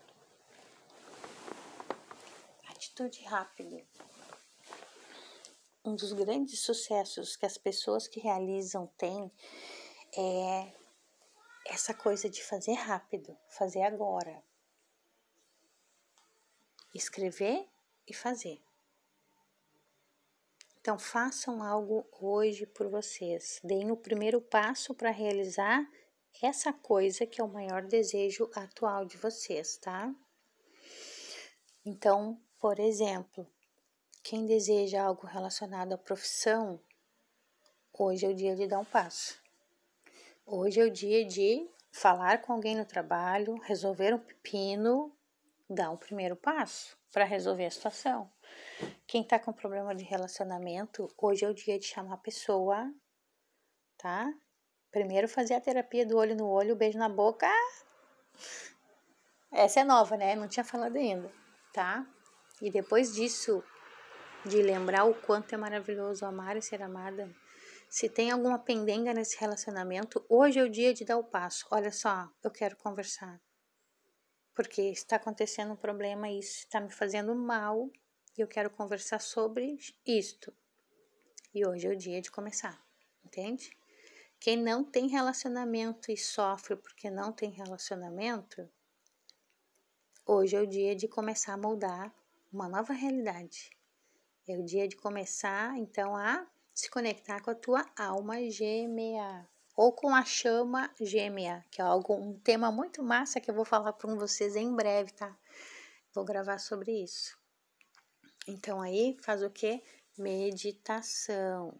Atitude 2.97 3.23
rápido. 3.25 3.87
Um 5.85 5.95
dos 5.95 6.13
grandes 6.13 6.61
sucessos 6.61 7.35
que 7.35 7.45
as 7.45 7.55
pessoas 7.55 8.07
que 8.07 8.19
realizam 8.19 8.87
têm 8.97 9.31
é 10.17 10.73
essa 11.67 11.93
coisa 11.93 12.27
de 12.27 12.43
fazer 12.43 12.73
rápido, 12.73 13.37
fazer 13.49 13.83
agora. 13.83 14.43
Escrever 16.91 17.69
e 18.07 18.15
fazer. 18.15 18.59
Então, 20.81 20.97
façam 20.97 21.61
algo 21.61 22.03
hoje 22.19 22.65
por 22.65 22.89
vocês. 22.89 23.59
Deem 23.63 23.91
o 23.91 23.97
primeiro 23.97 24.41
passo 24.41 24.95
para 24.95 25.11
realizar 25.11 25.87
essa 26.41 26.73
coisa 26.73 27.27
que 27.27 27.39
é 27.39 27.43
o 27.43 27.47
maior 27.47 27.83
desejo 27.83 28.49
atual 28.55 29.05
de 29.05 29.17
vocês, 29.17 29.77
tá? 29.77 30.11
Então, 31.85 32.41
por 32.59 32.79
exemplo, 32.79 33.47
quem 34.23 34.45
deseja 34.45 35.03
algo 35.03 35.27
relacionado 35.27 35.93
à 35.93 35.97
profissão, 35.97 36.79
hoje 37.93 38.25
é 38.25 38.29
o 38.29 38.35
dia 38.35 38.55
de 38.55 38.67
dar 38.67 38.79
um 38.79 38.85
passo. 38.85 39.39
Hoje 40.45 40.79
é 40.79 40.83
o 40.83 40.91
dia 40.91 41.25
de 41.25 41.69
falar 41.91 42.41
com 42.41 42.53
alguém 42.53 42.75
no 42.75 42.85
trabalho, 42.85 43.59
resolver 43.61 44.13
um 44.13 44.19
pepino, 44.19 45.15
dar 45.69 45.91
um 45.91 45.97
primeiro 45.97 46.35
passo 46.35 46.97
para 47.11 47.25
resolver 47.25 47.65
a 47.65 47.71
situação. 47.71 48.31
Quem 49.05 49.23
tá 49.23 49.39
com 49.39 49.53
problema 49.53 49.93
de 49.93 50.03
relacionamento, 50.03 51.07
hoje 51.17 51.45
é 51.45 51.49
o 51.49 51.53
dia 51.53 51.79
de 51.79 51.85
chamar 51.85 52.15
a 52.15 52.17
pessoa, 52.17 52.91
tá? 53.97 54.33
Primeiro 54.91 55.27
fazer 55.27 55.53
a 55.53 55.61
terapia 55.61 56.05
do 56.05 56.17
olho 56.17 56.35
no 56.35 56.47
olho, 56.47 56.75
beijo 56.75 56.97
na 56.97 57.09
boca. 57.09 57.47
Essa 59.51 59.81
é 59.81 59.83
nova, 59.83 60.17
né? 60.17 60.35
Não 60.35 60.47
tinha 60.47 60.63
falado 60.63 60.95
ainda, 60.97 61.31
tá? 61.73 62.05
E 62.61 62.71
depois 62.71 63.13
disso, 63.13 63.63
de 64.43 64.61
lembrar 64.61 65.05
o 65.05 65.13
quanto 65.13 65.53
é 65.53 65.57
maravilhoso 65.57 66.25
amar 66.25 66.57
e 66.57 66.61
ser 66.61 66.81
amada, 66.81 67.29
se 67.89 68.09
tem 68.09 68.31
alguma 68.31 68.59
pendenga 68.59 69.13
nesse 69.13 69.37
relacionamento, 69.39 70.25
hoje 70.27 70.59
é 70.59 70.63
o 70.63 70.69
dia 70.69 70.93
de 70.93 71.05
dar 71.05 71.17
o 71.17 71.23
passo. 71.23 71.65
Olha 71.71 71.91
só, 71.91 72.29
eu 72.43 72.51
quero 72.51 72.75
conversar. 72.75 73.39
Porque 74.53 74.81
está 74.81 75.15
acontecendo 75.15 75.73
um 75.73 75.77
problema, 75.77 76.29
isso 76.29 76.59
está 76.59 76.81
me 76.81 76.91
fazendo 76.91 77.33
mal 77.35 77.89
e 78.37 78.41
eu 78.41 78.47
quero 78.47 78.69
conversar 78.69 79.21
sobre 79.21 79.77
isto. 80.05 80.51
E 81.53 81.65
hoje 81.65 81.87
é 81.87 81.91
o 81.91 81.95
dia 81.95 82.21
de 82.21 82.31
começar, 82.31 82.83
entende? 83.23 83.71
Quem 84.39 84.57
não 84.57 84.83
tem 84.83 85.07
relacionamento 85.07 86.11
e 86.11 86.17
sofre 86.17 86.75
porque 86.75 87.09
não 87.09 87.31
tem 87.31 87.51
relacionamento, 87.51 88.69
hoje 90.25 90.55
é 90.55 90.61
o 90.61 90.67
dia 90.67 90.95
de 90.95 91.07
começar 91.07 91.53
a 91.53 91.57
moldar 91.57 92.13
uma 92.51 92.69
nova 92.69 92.93
realidade. 92.93 93.69
É 94.47 94.57
o 94.57 94.63
dia 94.63 94.87
de 94.87 94.95
começar, 94.95 95.77
então, 95.77 96.15
a 96.15 96.47
se 96.73 96.89
conectar 96.89 97.41
com 97.41 97.51
a 97.51 97.55
tua 97.55 97.85
alma 97.97 98.49
gêmea 98.49 99.47
ou 99.75 99.91
com 99.91 100.13
a 100.13 100.23
chama 100.23 100.89
gêmea, 100.99 101.65
que 101.69 101.81
é 101.81 101.83
algo 101.83 102.15
um 102.15 102.39
tema 102.39 102.71
muito 102.71 103.03
massa 103.03 103.39
que 103.39 103.49
eu 103.49 103.55
vou 103.55 103.65
falar 103.65 103.93
para 103.93 104.15
vocês 104.15 104.55
em 104.55 104.75
breve, 104.75 105.11
tá? 105.11 105.37
Vou 106.13 106.25
gravar 106.25 106.57
sobre 106.57 107.03
isso. 107.03 107.37
Então 108.47 108.81
aí 108.81 109.17
faz 109.21 109.43
o 109.43 109.49
que? 109.49 109.83
Meditação, 110.17 111.79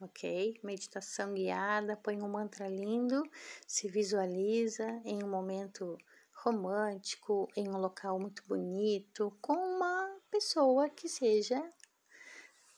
ok? 0.00 0.58
Meditação 0.62 1.34
guiada, 1.34 1.96
põe 1.96 2.22
um 2.22 2.28
mantra 2.28 2.68
lindo, 2.68 3.22
se 3.66 3.88
visualiza 3.88 4.86
em 5.04 5.22
um 5.22 5.28
momento 5.28 5.98
romântico, 6.50 7.48
em 7.56 7.68
um 7.68 7.76
local 7.76 8.18
muito 8.18 8.42
bonito, 8.46 9.36
com 9.40 9.54
uma 9.54 10.16
pessoa 10.30 10.88
que 10.88 11.08
seja 11.08 11.62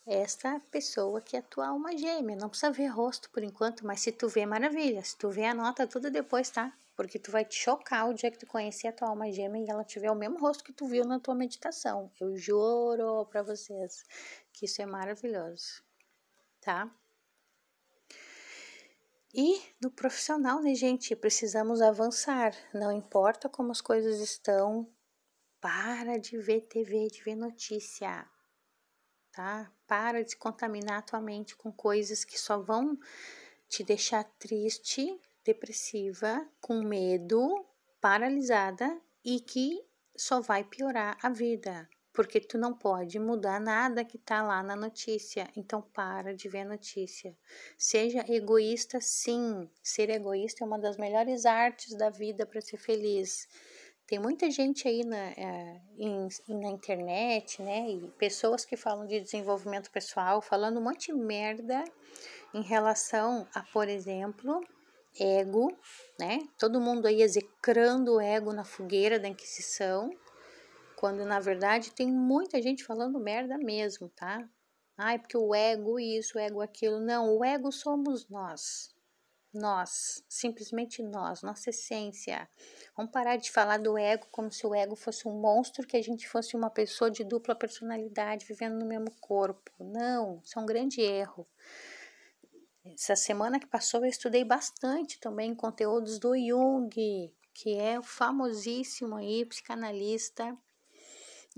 esta 0.07 0.59
pessoa 0.71 1.21
que 1.21 1.37
é 1.37 1.43
tua 1.43 1.69
alma 1.69 1.97
gêmea. 1.97 2.37
Não 2.37 2.49
precisa 2.49 2.73
ver 2.73 2.87
rosto 2.87 3.29
por 3.31 3.43
enquanto, 3.43 3.87
mas 3.87 4.01
se 4.01 4.11
tu 4.11 4.29
vê, 4.29 4.47
maravilha. 4.47 5.05
Se 5.05 5.17
tu 5.17 5.29
vê, 5.31 5.45
anota 5.45 5.87
tudo 5.87 6.11
depois, 6.11 6.51
tá? 6.51 6.73
porque 6.99 7.17
tu 7.17 7.31
vai 7.31 7.45
te 7.45 7.55
chocar 7.55 8.09
o 8.09 8.13
dia 8.13 8.29
que 8.29 8.39
tu 8.39 8.45
conhecer 8.45 8.89
a 8.89 8.93
tua 8.93 9.11
alma 9.11 9.31
gêmea 9.31 9.65
e 9.65 9.71
ela 9.71 9.85
tiver 9.85 10.11
o 10.11 10.17
mesmo 10.17 10.37
rosto 10.37 10.65
que 10.65 10.73
tu 10.73 10.85
viu 10.85 11.05
na 11.05 11.21
tua 11.21 11.33
meditação. 11.33 12.11
Eu 12.19 12.37
juro 12.37 13.25
para 13.27 13.41
vocês 13.41 14.05
que 14.53 14.65
isso 14.65 14.83
é 14.83 14.87
maravilhoso, 14.87 15.81
tá? 16.61 16.91
E 19.33 19.61
no 19.81 19.91
profissional, 19.91 20.63
né, 20.63 20.75
gente, 20.75 21.15
precisamos 21.15 21.83
avançar. 21.83 22.55
Não 22.73 22.91
importa 22.91 23.49
como 23.49 23.71
as 23.71 23.81
coisas 23.81 24.21
estão, 24.21 24.91
para 25.61 26.19
de 26.19 26.39
ver 26.39 26.63
TV, 26.63 27.09
de 27.09 27.23
ver 27.23 27.35
notícia, 27.37 28.27
tá? 29.33 29.71
Para 29.87 30.25
de 30.25 30.37
contaminar 30.37 30.99
a 30.99 31.03
tua 31.03 31.21
mente 31.21 31.57
com 31.57 31.71
coisas 31.71 32.25
que 32.25 32.39
só 32.39 32.59
vão 32.59 32.99
te 33.69 33.85
deixar 33.85 34.25
triste 34.39 35.21
depressiva, 35.45 36.47
com 36.61 36.83
medo, 36.83 37.67
paralisada 38.01 39.01
e 39.25 39.41
que 39.41 39.85
só 40.17 40.41
vai 40.41 40.65
piorar 40.65 41.19
a 41.23 41.29
vida, 41.29 41.89
porque 42.19 42.41
tu 42.41 42.59
não 42.59 42.75
pode 42.75 43.17
mudar 43.21 43.61
nada 43.61 44.05
que 44.05 44.19
tá 44.19 44.43
lá 44.43 44.61
na 44.61 44.75
notícia. 44.75 45.49
Então 45.57 45.81
para 45.81 46.35
de 46.35 46.49
ver 46.49 46.63
a 46.63 46.65
notícia. 46.65 47.33
Seja 47.79 48.25
egoísta, 48.29 49.01
sim. 49.01 49.71
Ser 49.81 50.11
egoísta 50.11 50.65
é 50.65 50.67
uma 50.67 50.81
das 50.81 50.97
melhores 50.97 51.47
artes 51.47 51.97
da 51.97 52.11
vida 52.11 52.45
para 52.45 52.61
ser 52.61 52.77
feliz. 52.77 53.47
Tem 54.05 54.19
muita 54.19 54.51
gente 54.51 54.89
aí 54.89 55.05
na, 55.05 55.31
em, 55.97 56.27
na 56.49 56.71
internet, 56.71 57.63
né? 57.63 57.89
E 57.89 58.09
pessoas 58.19 58.65
que 58.65 58.77
falam 58.77 59.07
de 59.07 59.21
desenvolvimento 59.21 59.89
pessoal, 59.89 60.43
falando 60.43 60.81
um 60.81 60.83
monte 60.83 61.13
de 61.13 61.17
merda 61.17 61.85
em 62.53 62.63
relação 62.63 63.47
a, 63.55 63.63
por 63.63 63.89
exemplo, 63.89 64.61
ego, 65.21 65.69
né? 66.19 66.41
Todo 66.59 66.81
mundo 66.81 67.07
aí 67.07 67.23
execrando 67.23 68.17
o 68.17 68.21
ego 68.21 68.53
na 68.53 68.65
fogueira 68.65 69.21
da 69.21 69.29
Inquisição, 69.29 70.11
quando 70.99 71.25
na 71.25 71.39
verdade 71.39 71.93
tem 71.93 72.11
muita 72.11 72.61
gente 72.61 72.83
falando 72.83 73.21
merda 73.21 73.57
mesmo, 73.57 74.09
tá? 74.09 74.45
Ai, 74.97 75.17
porque 75.17 75.37
o 75.37 75.55
ego 75.55 76.01
isso, 76.01 76.37
o 76.37 76.41
ego 76.41 76.61
aquilo. 76.61 76.99
Não, 76.99 77.37
o 77.37 77.45
ego 77.45 77.71
somos 77.71 78.29
nós. 78.29 78.93
Nós, 79.55 80.25
simplesmente 80.29 81.01
nós, 81.01 81.41
nossa 81.41 81.71
essência. 81.71 82.51
Vamos 82.97 83.13
parar 83.13 83.37
de 83.37 83.49
falar 83.49 83.79
do 83.79 83.97
ego 83.97 84.27
como 84.33 84.51
se 84.51 84.67
o 84.67 84.75
ego 84.75 84.97
fosse 84.97 85.29
um 85.29 85.41
monstro, 85.41 85.87
que 85.87 85.97
a 85.97 86.03
gente 86.03 86.29
fosse 86.29 86.57
uma 86.57 86.69
pessoa 86.69 87.09
de 87.09 87.23
dupla 87.23 87.55
personalidade 87.55 88.45
vivendo 88.45 88.77
no 88.77 88.85
mesmo 88.85 89.13
corpo. 89.21 89.71
Não, 89.79 90.43
isso 90.45 90.59
é 90.59 90.63
um 90.63 90.67
grande 90.67 91.01
erro. 91.01 91.47
Essa 92.85 93.15
semana 93.15 93.61
que 93.61 93.69
passou 93.69 94.01
eu 94.01 94.11
estudei 94.11 94.45
bastante 94.45 95.21
também 95.21 95.55
conteúdos 95.55 96.19
do 96.19 96.37
Jung, 96.37 96.91
que 97.55 97.77
é 97.77 98.01
o 98.01 98.03
famosíssimo 98.03 99.15
aí 99.15 99.45
psicanalista 99.45 100.59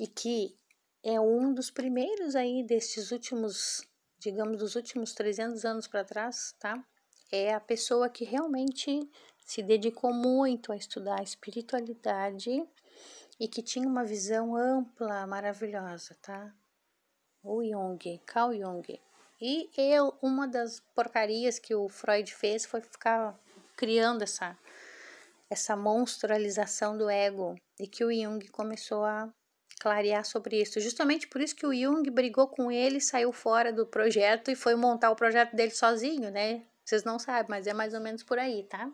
e 0.01 0.07
que 0.07 0.59
é 1.05 1.21
um 1.21 1.53
dos 1.53 1.71
primeiros 1.71 2.35
aí 2.35 2.65
desses 2.65 3.13
últimos, 3.13 3.87
digamos, 4.19 4.57
dos 4.57 4.75
últimos 4.75 5.13
300 5.13 5.63
anos 5.67 5.87
para 5.87 6.03
trás, 6.03 6.55
tá? 6.59 6.83
É 7.31 7.53
a 7.53 7.61
pessoa 7.61 8.09
que 8.09 8.25
realmente 8.25 9.07
se 9.45 9.63
dedicou 9.63 10.11
muito 10.11 10.73
a 10.73 10.77
estudar 10.77 11.21
a 11.21 11.23
espiritualidade 11.23 12.67
e 13.39 13.47
que 13.47 13.63
tinha 13.63 13.87
uma 13.87 14.03
visão 14.03 14.57
ampla, 14.57 15.27
maravilhosa, 15.27 16.17
tá? 16.23 16.51
O 17.43 17.63
Jung, 17.63 18.19
Carl 18.25 18.55
Jung. 18.55 18.99
E 19.39 19.69
eu, 19.77 20.15
uma 20.23 20.49
das 20.49 20.81
porcarias 20.95 21.59
que 21.59 21.75
o 21.75 21.91
Freud 21.91 22.35
fez 22.35 22.65
foi 22.65 22.81
ficar 22.81 23.39
criando 23.77 24.23
essa 24.23 24.59
essa 25.51 25.75
monstrualização 25.75 26.97
do 26.97 27.11
ego 27.11 27.57
e 27.77 27.89
que 27.89 28.05
o 28.05 28.13
Jung 28.13 28.47
começou 28.49 29.05
a 29.05 29.29
clarear 29.81 30.25
sobre 30.25 30.61
isso. 30.61 30.79
Justamente 30.79 31.27
por 31.27 31.41
isso 31.41 31.57
que 31.57 31.67
o 31.67 31.75
Jung 31.75 32.09
brigou 32.11 32.47
com 32.47 32.71
ele, 32.71 33.01
saiu 33.01 33.33
fora 33.33 33.73
do 33.73 33.87
projeto 33.87 34.51
e 34.51 34.55
foi 34.55 34.75
montar 34.75 35.11
o 35.11 35.17
projeto 35.17 35.57
dele 35.57 35.71
sozinho, 35.71 36.31
né? 36.31 36.65
Vocês 36.85 37.03
não 37.03 37.19
sabem, 37.19 37.47
mas 37.49 37.67
é 37.67 37.73
mais 37.73 37.95
ou 37.95 38.01
menos 38.01 38.23
por 38.23 38.39
aí, 38.39 38.65
tá? 38.65 38.91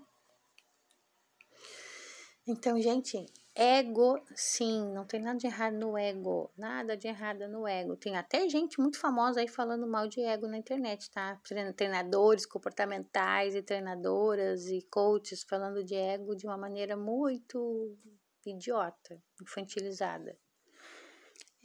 Então, 2.46 2.80
gente, 2.80 3.26
Ego, 3.58 4.22
sim, 4.34 4.92
não 4.92 5.06
tem 5.06 5.18
nada 5.18 5.38
de 5.38 5.46
errado 5.46 5.78
no 5.78 5.96
ego, 5.96 6.52
nada 6.58 6.94
de 6.94 7.08
errado 7.08 7.48
no 7.48 7.66
ego. 7.66 7.96
Tem 7.96 8.14
até 8.14 8.46
gente 8.50 8.78
muito 8.78 9.00
famosa 9.00 9.40
aí 9.40 9.48
falando 9.48 9.86
mal 9.86 10.06
de 10.06 10.20
ego 10.20 10.46
na 10.46 10.58
internet, 10.58 11.10
tá? 11.10 11.40
Treinadores 11.74 12.44
comportamentais 12.44 13.54
e 13.54 13.62
treinadoras 13.62 14.66
e 14.66 14.82
coaches 14.90 15.42
falando 15.42 15.82
de 15.82 15.94
ego 15.94 16.36
de 16.36 16.46
uma 16.46 16.58
maneira 16.58 16.98
muito 16.98 17.96
idiota, 18.44 19.18
infantilizada. 19.40 20.36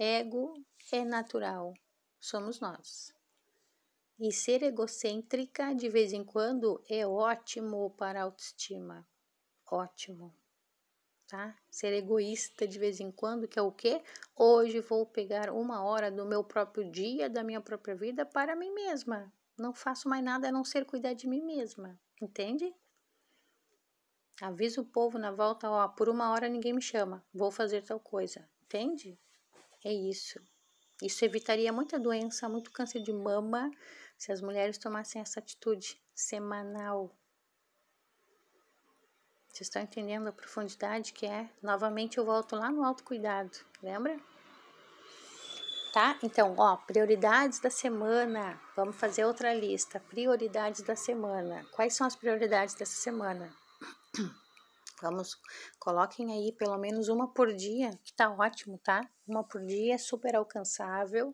Ego 0.03 0.53
é 0.91 1.05
natural, 1.05 1.73
somos 2.19 2.59
nós. 2.59 3.13
E 4.19 4.31
ser 4.31 4.63
egocêntrica 4.63 5.75
de 5.75 5.89
vez 5.89 6.11
em 6.11 6.23
quando 6.23 6.83
é 6.89 7.05
ótimo 7.05 7.91
para 7.91 8.19
a 8.19 8.23
autoestima. 8.23 9.07
Ótimo 9.69 10.33
tá? 11.31 11.55
Ser 11.69 11.93
egoísta 11.93 12.67
de 12.67 12.77
vez 12.77 12.99
em 12.99 13.09
quando, 13.09 13.47
que 13.47 13.57
é 13.57 13.61
o 13.61 13.71
quê? 13.71 14.03
Hoje 14.35 14.81
vou 14.81 15.05
pegar 15.05 15.49
uma 15.49 15.81
hora 15.81 16.11
do 16.11 16.25
meu 16.25 16.43
próprio 16.43 16.91
dia, 16.91 17.29
da 17.29 17.41
minha 17.41 17.61
própria 17.61 17.95
vida 17.95 18.25
para 18.25 18.53
mim 18.53 18.69
mesma. 18.73 19.33
Não 19.57 19.73
faço 19.73 20.09
mais 20.09 20.21
nada 20.21 20.49
a 20.49 20.51
não 20.51 20.65
ser 20.65 20.83
cuidar 20.83 21.13
de 21.13 21.27
mim 21.27 21.41
mesma, 21.41 21.97
entende? 22.21 22.75
Avisa 24.41 24.81
o 24.81 24.85
povo 24.85 25.17
na 25.17 25.31
volta, 25.31 25.69
ó, 25.69 25.87
por 25.87 26.09
uma 26.09 26.31
hora 26.31 26.49
ninguém 26.49 26.73
me 26.73 26.81
chama, 26.81 27.23
vou 27.33 27.49
fazer 27.49 27.81
tal 27.81 27.99
coisa, 27.99 28.49
entende? 28.63 29.17
É 29.84 29.91
isso. 29.91 30.39
Isso 31.02 31.26
evitaria 31.26 31.74
muita 31.74 32.00
doença, 32.00 32.48
muito 32.48 32.72
câncer 32.72 33.02
de 33.02 33.12
mama, 33.12 33.72
se 34.17 34.32
as 34.32 34.41
mulheres 34.41 34.78
tomassem 34.78 35.22
essa 35.22 35.39
atitude 35.39 36.00
semanal, 36.13 37.15
vocês 39.52 39.67
estão 39.67 39.82
entendendo 39.82 40.28
a 40.28 40.32
profundidade 40.32 41.12
que 41.12 41.26
é? 41.26 41.50
Novamente 41.62 42.17
eu 42.17 42.26
volto 42.26 42.56
lá 42.56 42.72
no 42.72 42.86
autocuidado, 42.86 43.52
lembra? 43.84 44.17
Tá? 45.94 46.17
Então, 46.24 46.56
ó, 46.58 46.78
prioridades 46.78 47.60
da 47.60 47.70
semana. 47.70 48.60
Vamos 48.78 48.96
fazer 48.96 49.26
outra 49.26 49.54
lista. 49.54 50.00
Prioridades 50.00 50.82
da 50.84 50.96
semana. 50.96 51.65
Quais 51.72 51.94
são 51.94 52.08
as 52.08 52.15
prioridades 52.15 52.76
dessa 52.76 52.96
semana? 52.96 53.54
Vamos, 55.01 55.39
coloquem 55.79 56.31
aí 56.31 56.51
pelo 56.51 56.77
menos 56.77 57.09
uma 57.09 57.27
por 57.33 57.53
dia, 57.53 57.91
que 58.03 58.13
tá 58.13 58.31
ótimo, 58.31 58.77
tá? 58.77 59.09
Uma 59.27 59.43
por 59.43 59.65
dia 59.65 59.95
é 59.95 59.97
super 59.97 60.35
alcançável. 60.35 61.31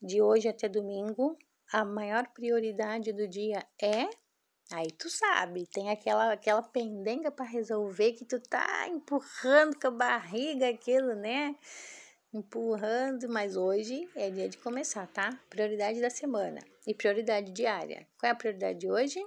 De 0.00 0.20
hoje 0.20 0.48
até 0.48 0.68
domingo, 0.68 1.36
a 1.72 1.84
maior 1.84 2.26
prioridade 2.28 3.12
do 3.12 3.26
dia 3.26 3.66
é 3.80 4.08
Aí 4.72 4.88
tu 4.92 5.10
sabe, 5.10 5.66
tem 5.66 5.90
aquela 5.90 6.32
aquela 6.32 6.62
pendenga 6.62 7.28
para 7.28 7.44
resolver 7.44 8.12
que 8.12 8.24
tu 8.24 8.38
tá 8.38 8.86
empurrando 8.86 9.76
com 9.80 9.88
a 9.88 9.90
barriga 9.90 10.68
aquilo, 10.68 11.16
né? 11.16 11.56
Empurrando, 12.32 13.28
mas 13.28 13.56
hoje 13.56 14.08
é 14.14 14.30
dia 14.30 14.48
de 14.48 14.58
começar, 14.58 15.08
tá? 15.08 15.36
Prioridade 15.50 16.00
da 16.00 16.08
semana 16.08 16.60
e 16.86 16.94
prioridade 16.94 17.50
diária. 17.50 18.06
Qual 18.16 18.28
é 18.28 18.32
a 18.32 18.36
prioridade 18.36 18.78
de 18.78 18.88
hoje? 18.88 19.20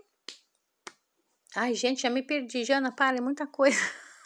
Ai, 1.55 1.75
gente, 1.75 2.01
já 2.01 2.09
me 2.09 2.23
perdi, 2.23 2.63
Jana, 2.63 2.91
para, 2.91 3.17
é 3.17 3.21
muita 3.21 3.45
coisa. 3.45 3.77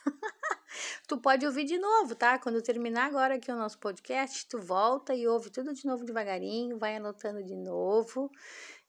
tu 1.09 1.17
pode 1.17 1.45
ouvir 1.45 1.65
de 1.65 1.77
novo, 1.77 2.15
tá? 2.15 2.39
Quando 2.39 2.61
terminar 2.61 3.05
agora 3.05 3.35
aqui 3.35 3.51
o 3.51 3.55
nosso 3.55 3.77
podcast, 3.79 4.47
tu 4.47 4.59
volta 4.59 5.13
e 5.13 5.27
ouve 5.27 5.49
tudo 5.49 5.73
de 5.73 5.85
novo 5.85 6.05
devagarinho, 6.05 6.77
vai 6.77 6.95
anotando 6.95 7.43
de 7.43 7.55
novo. 7.55 8.31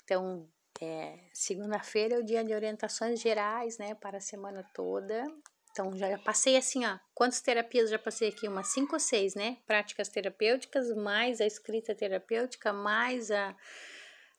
Então, 0.04 0.48
é, 0.80 1.18
Segunda-feira 1.32 2.14
é 2.14 2.18
o 2.18 2.24
dia 2.24 2.44
de 2.44 2.54
orientações 2.54 3.20
gerais, 3.20 3.76
né, 3.76 3.96
para 3.96 4.18
a 4.18 4.20
semana 4.20 4.64
toda. 4.72 5.24
Então, 5.72 5.96
já 5.96 6.16
passei 6.18 6.56
assim, 6.56 6.86
ó, 6.86 6.96
quantas 7.14 7.40
terapias 7.40 7.90
já 7.90 7.98
passei 7.98 8.28
aqui? 8.28 8.46
Umas 8.46 8.68
cinco 8.68 8.94
ou 8.94 9.00
seis, 9.00 9.34
né? 9.34 9.58
Práticas 9.66 10.08
terapêuticas, 10.08 10.94
mais 10.94 11.40
a 11.40 11.46
escrita 11.46 11.92
terapêutica, 11.92 12.72
mais 12.72 13.32
a, 13.32 13.54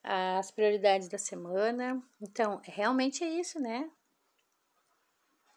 as 0.04 0.52
prioridades 0.52 1.08
da 1.08 1.18
semana. 1.18 2.02
Então, 2.22 2.62
realmente 2.64 3.24
é 3.24 3.28
isso, 3.28 3.60
né? 3.60 3.90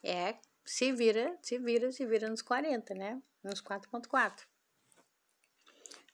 É, 0.03 0.35
se 0.65 0.91
vira, 0.91 1.37
se 1.41 1.57
vira, 1.57 1.91
se 1.91 2.05
vira 2.05 2.29
nos 2.29 2.41
40, 2.41 2.93
né? 2.93 3.21
Nos 3.43 3.61
4.4. 3.61 4.41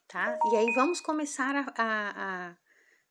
Tá? 0.06 0.38
E 0.52 0.56
aí 0.56 0.66
vamos 0.74 1.00
começar 1.00 1.54
a, 1.54 1.66
a, 1.76 2.48
a 2.50 2.56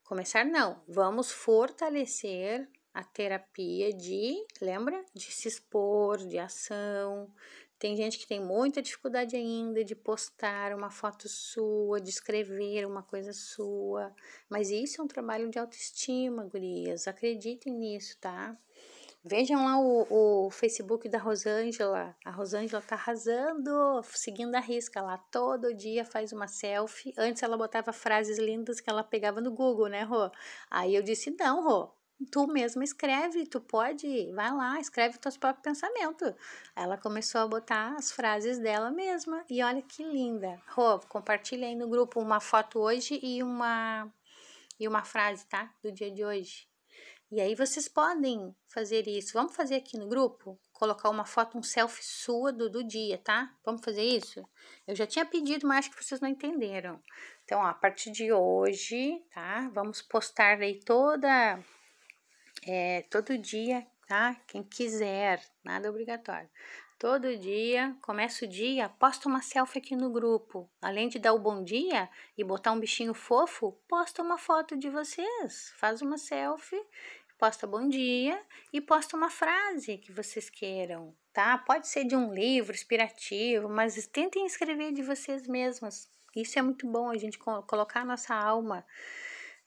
Começar 0.10 0.44
não, 0.44 0.82
vamos 0.88 1.32
fortalecer 1.32 2.68
a 2.92 3.04
terapia 3.04 3.94
de, 3.94 4.44
lembra? 4.60 5.06
De 5.14 5.32
se 5.32 5.48
expor, 5.48 6.18
de 6.18 6.40
ação. 6.40 7.32
Tem 7.80 7.96
gente 7.96 8.20
que 8.20 8.28
tem 8.28 8.42
muita 8.42 8.82
dificuldade 8.82 9.38
ainda 9.38 9.86
de 9.86 9.96
postar 9.96 10.76
uma 10.76 10.90
foto 10.90 11.30
sua, 11.30 12.02
de 12.02 12.10
escrever 12.10 12.86
uma 12.86 13.02
coisa 13.02 13.32
sua. 13.32 14.14
Mas 14.50 14.70
isso 14.70 15.00
é 15.02 15.04
um 15.04 15.08
trabalho 15.08 15.50
de 15.50 15.58
autoestima, 15.58 16.44
gurias. 16.44 17.08
Acreditem 17.08 17.74
nisso, 17.74 18.18
tá? 18.20 18.58
Vejam 19.24 19.64
lá 19.64 19.80
o, 19.80 20.46
o 20.48 20.52
Facebook 20.52 21.08
da 21.08 21.18
Rosângela. 21.20 22.16
A 22.26 22.32
Rosângela 22.32 22.82
tá 22.82 22.96
arrasando, 22.96 24.02
seguindo 24.04 24.56
a 24.56 24.60
risca 24.60 25.02
lá. 25.02 25.18
Todo 25.18 25.74
dia 25.74 26.04
faz 26.04 26.34
uma 26.34 26.48
selfie. 26.48 27.14
Antes 27.18 27.44
ela 27.44 27.58
botava 27.58 27.94
frases 27.94 28.38
lindas 28.38 28.82
que 28.82 28.90
ela 28.90 29.04
pegava 29.04 29.40
no 29.40 29.52
Google, 29.52 29.88
né, 29.88 30.04
Rô? 30.04 30.30
Aí 30.70 30.96
eu 30.96 31.02
disse: 31.02 31.36
não, 31.38 31.64
Rô, 31.64 31.92
tu 32.26 32.48
mesma 32.48 32.84
escreve, 32.84 33.46
tu 33.46 33.62
pode, 33.62 34.32
vai 34.34 34.52
lá, 34.52 34.80
escreve 34.80 35.18
teus 35.18 35.38
próprios 35.38 35.64
pensamentos. 35.64 36.34
Ela 36.76 36.98
começou 36.98 37.42
a 37.42 37.48
botar 37.48 37.96
as 37.96 38.12
frases 38.12 38.60
dela 38.60 38.92
mesma 38.92 39.44
e 39.50 39.64
olha 39.64 39.82
que 39.82 40.04
linda. 40.04 40.62
Rô, 40.70 41.00
compartilha 41.00 41.68
aí 41.68 41.76
no 41.76 41.88
grupo 41.88 42.20
uma 42.20 42.40
foto 42.40 42.80
hoje 42.80 43.20
e 43.24 43.42
uma 43.42 44.12
e 44.80 44.88
uma 44.88 45.04
frase, 45.04 45.46
tá? 45.46 45.74
Do 45.84 45.92
dia 45.92 46.10
de 46.10 46.24
hoje. 46.24 46.70
E 47.32 47.40
aí 47.40 47.54
vocês 47.54 47.88
podem 47.88 48.56
fazer 48.68 49.08
isso. 49.08 49.34
Vamos 49.34 49.56
fazer 49.56 49.76
aqui 49.76 49.98
no 49.98 50.08
grupo? 50.08 50.60
Colocar 50.74 51.10
uma 51.10 51.26
foto, 51.26 51.60
um 51.60 51.64
selfie 51.64 52.04
sua 52.04 52.52
do, 52.52 52.70
do 52.70 52.84
dia, 52.84 53.20
tá? 53.20 53.54
Vamos 53.64 53.84
fazer 53.86 54.02
isso? 54.02 54.44
Eu 54.88 54.96
já 54.96 55.06
tinha 55.06 55.26
pedido, 55.26 55.68
mas 55.68 55.80
acho 55.80 55.92
que 55.92 56.04
vocês 56.04 56.20
não 56.20 56.28
entenderam. 56.28 57.00
Então, 57.44 57.60
ó, 57.60 57.66
a 57.66 57.74
partir 57.74 58.10
de 58.12 58.34
hoje, 58.34 59.24
tá? 59.32 59.70
Vamos 59.74 60.02
postar 60.02 60.60
aí 60.60 60.80
toda, 60.80 61.64
é, 62.66 63.04
todo 63.10 63.38
dia, 63.38 63.86
tá? 64.08 64.36
Quem 64.48 64.64
quiser, 64.64 65.42
nada 65.64 65.90
obrigatório. 65.90 66.50
Todo 66.98 67.38
dia, 67.38 67.96
começa 68.02 68.44
o 68.44 68.48
dia, 68.48 68.90
posta 68.90 69.30
uma 69.30 69.42
selfie 69.42 69.80
aqui 69.80 69.96
no 69.96 70.12
grupo. 70.12 70.70
Além 70.82 71.08
de 71.08 71.18
dar 71.18 71.34
o 71.34 71.40
bom 71.40 71.64
dia 71.64 72.10
e 72.38 72.44
botar 72.44 72.74
um 72.74 72.80
bichinho 72.80 73.14
fofo, 73.14 73.72
posta 73.88 74.22
uma 74.22 74.38
foto 74.38 74.76
de 74.76 74.90
vocês. 74.90 75.74
Faz 75.78 76.02
uma 76.02 76.18
selfie 76.18 76.86
posta 77.40 77.66
bom 77.66 77.88
dia 77.88 78.38
e 78.74 78.82
posta 78.82 79.16
uma 79.16 79.30
frase 79.30 79.98
que 79.98 80.12
vocês 80.12 80.50
queiram, 80.50 81.16
tá? 81.32 81.58
Pode 81.58 81.88
ser 81.88 82.04
de 82.04 82.14
um 82.14 82.34
livro 82.34 82.76
inspirativo, 82.76 83.70
mas 83.70 84.06
tentem 84.08 84.46
escrever 84.46 84.92
de 84.92 85.02
vocês 85.02 85.48
mesmas. 85.48 86.12
Isso 86.36 86.60
é 86.60 86.62
muito 86.62 86.86
bom, 86.86 87.10
a 87.10 87.18
gente 87.18 87.40
colocar 87.40 88.02
a 88.02 88.06
nossa 88.06 88.36
alma 88.36 88.86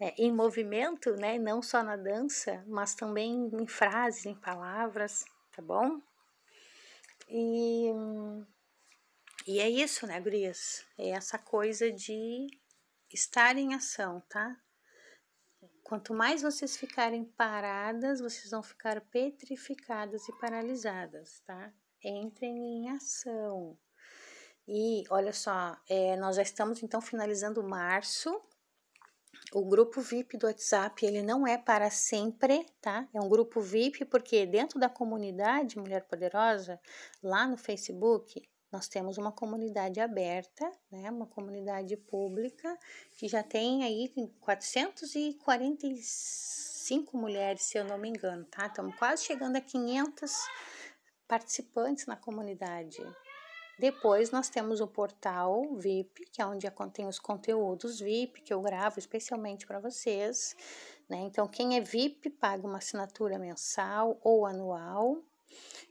é, 0.02 0.12
em 0.18 0.32
movimento, 0.32 1.14
né? 1.14 1.38
Não 1.38 1.62
só 1.62 1.80
na 1.80 1.94
dança, 1.94 2.64
mas 2.66 2.92
também 2.92 3.48
em 3.54 3.66
frases, 3.68 4.26
em 4.26 4.34
palavras, 4.34 5.24
tá 5.52 5.62
bom? 5.62 6.02
E, 7.28 7.86
e 9.46 9.60
é 9.60 9.70
isso, 9.70 10.04
né, 10.04 10.18
gurias? 10.18 10.84
É 10.98 11.10
essa 11.10 11.38
coisa 11.38 11.92
de 11.92 12.48
estar 13.12 13.56
em 13.56 13.74
ação, 13.74 14.20
tá? 14.28 14.60
Quanto 15.84 16.12
mais 16.12 16.42
vocês 16.42 16.76
ficarem 16.76 17.24
paradas, 17.24 18.20
vocês 18.20 18.50
vão 18.50 18.62
ficar 18.62 19.00
petrificadas 19.02 20.28
e 20.28 20.32
paralisadas, 20.40 21.40
tá? 21.46 21.72
Entrem 22.02 22.56
em 22.56 22.90
ação. 22.90 23.78
E 24.66 25.04
olha 25.10 25.32
só, 25.32 25.76
é, 25.88 26.16
nós 26.16 26.34
já 26.34 26.42
estamos 26.42 26.82
então 26.82 27.00
finalizando 27.00 27.62
março. 27.62 28.42
O 29.52 29.64
grupo 29.64 30.00
VIP 30.00 30.38
do 30.38 30.46
WhatsApp, 30.46 31.04
ele 31.04 31.22
não 31.22 31.46
é 31.46 31.58
para 31.58 31.90
sempre, 31.90 32.66
tá? 32.80 33.06
É 33.12 33.20
um 33.20 33.28
grupo 33.28 33.60
VIP 33.60 34.04
porque 34.06 34.46
dentro 34.46 34.80
da 34.80 34.88
comunidade 34.88 35.78
Mulher 35.78 36.06
Poderosa, 36.06 36.80
lá 37.22 37.46
no 37.46 37.56
Facebook, 37.56 38.42
nós 38.72 38.88
temos 38.88 39.18
uma 39.18 39.30
comunidade 39.30 40.00
aberta, 40.00 40.72
né, 40.90 41.10
uma 41.10 41.26
comunidade 41.26 41.94
pública, 41.94 42.74
que 43.18 43.28
já 43.28 43.42
tem 43.42 43.84
aí 43.84 44.10
445 44.40 47.18
mulheres, 47.18 47.64
se 47.64 47.76
eu 47.76 47.84
não 47.84 47.98
me 47.98 48.08
engano, 48.08 48.46
tá? 48.46 48.64
Estamos 48.66 48.96
quase 48.96 49.24
chegando 49.24 49.56
a 49.56 49.60
500 49.60 50.32
participantes 51.28 52.06
na 52.06 52.16
comunidade. 52.16 52.96
Depois 53.82 54.30
nós 54.30 54.48
temos 54.48 54.80
o 54.80 54.86
portal 54.86 55.74
VIP, 55.74 56.26
que 56.30 56.40
é 56.40 56.46
onde 56.46 56.70
contém 56.70 57.08
os 57.08 57.18
conteúdos 57.18 57.98
VIP 57.98 58.40
que 58.40 58.54
eu 58.54 58.62
gravo 58.62 59.00
especialmente 59.00 59.66
para 59.66 59.80
vocês. 59.80 60.54
Né? 61.08 61.18
Então, 61.22 61.48
quem 61.48 61.76
é 61.76 61.80
VIP 61.80 62.30
paga 62.30 62.64
uma 62.64 62.78
assinatura 62.78 63.40
mensal 63.40 64.20
ou 64.22 64.46
anual 64.46 65.20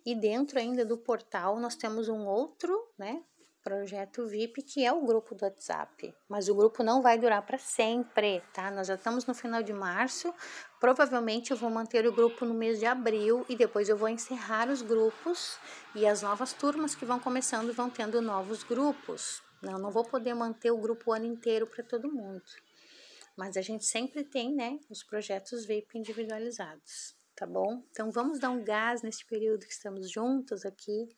E 0.06 0.15
dentro 0.15 0.58
ainda 0.58 0.86
do 0.86 0.97
portal 0.97 1.60
nós 1.60 1.75
temos 1.75 2.08
um 2.08 2.25
outro, 2.25 2.73
né, 2.97 3.21
projeto 3.63 4.28
VIP, 4.28 4.62
que 4.62 4.86
é 4.86 4.91
o 4.91 5.06
grupo 5.06 5.36
do 5.36 5.43
WhatsApp. 5.43 6.13
Mas 6.28 6.50
o 6.50 6.56
grupo 6.56 6.84
não 6.84 7.02
vai 7.02 7.17
durar 7.17 7.41
para 7.45 7.58
sempre, 7.58 8.41
tá? 8.54 8.71
Nós 8.71 8.88
já 8.88 8.95
estamos 8.95 9.26
no 9.26 9.34
final 9.34 9.62
de 9.62 9.74
março. 9.74 10.34
Provavelmente 10.80 11.52
eu 11.52 11.58
vou 11.58 11.69
manter 11.69 12.06
o 12.08 12.13
grupo 12.13 12.45
no 12.45 12.54
mês 12.54 12.80
de 12.80 12.86
abril 12.86 13.45
e 13.47 13.56
depois 13.56 13.89
eu 13.89 13.97
vou 13.97 14.10
encerrar 14.10 14.69
os 14.69 14.82
grupos 14.82 15.58
e 15.95 16.06
as 16.06 16.21
novas 16.21 16.54
turmas 16.54 16.95
que 16.95 17.06
vão 17.06 17.19
começando 17.19 17.74
vão 17.74 17.89
tendo 17.89 18.21
novos 18.21 18.63
grupos. 18.63 19.41
Não, 19.62 19.78
não 19.78 19.91
vou 19.91 20.04
poder 20.04 20.34
manter 20.34 20.71
o 20.71 20.78
grupo 20.78 21.12
o 21.12 21.13
ano 21.13 21.26
inteiro 21.26 21.67
para 21.67 21.84
todo 21.84 22.12
mundo. 22.12 22.43
Mas 23.38 23.56
a 23.56 23.62
gente 23.62 23.86
sempre 23.86 24.24
tem, 24.24 24.54
né, 24.54 24.80
os 24.89 25.04
projetos 25.04 25.65
VIP 25.65 25.97
individualizados, 25.97 27.15
tá 27.36 27.45
bom? 27.45 27.84
Então 27.91 28.12
vamos 28.12 28.39
dar 28.39 28.50
um 28.50 28.63
gás 28.63 29.02
nesse 29.02 29.26
período 29.26 29.65
que 29.65 29.74
estamos 29.74 30.10
juntos 30.12 30.65
aqui, 30.65 31.15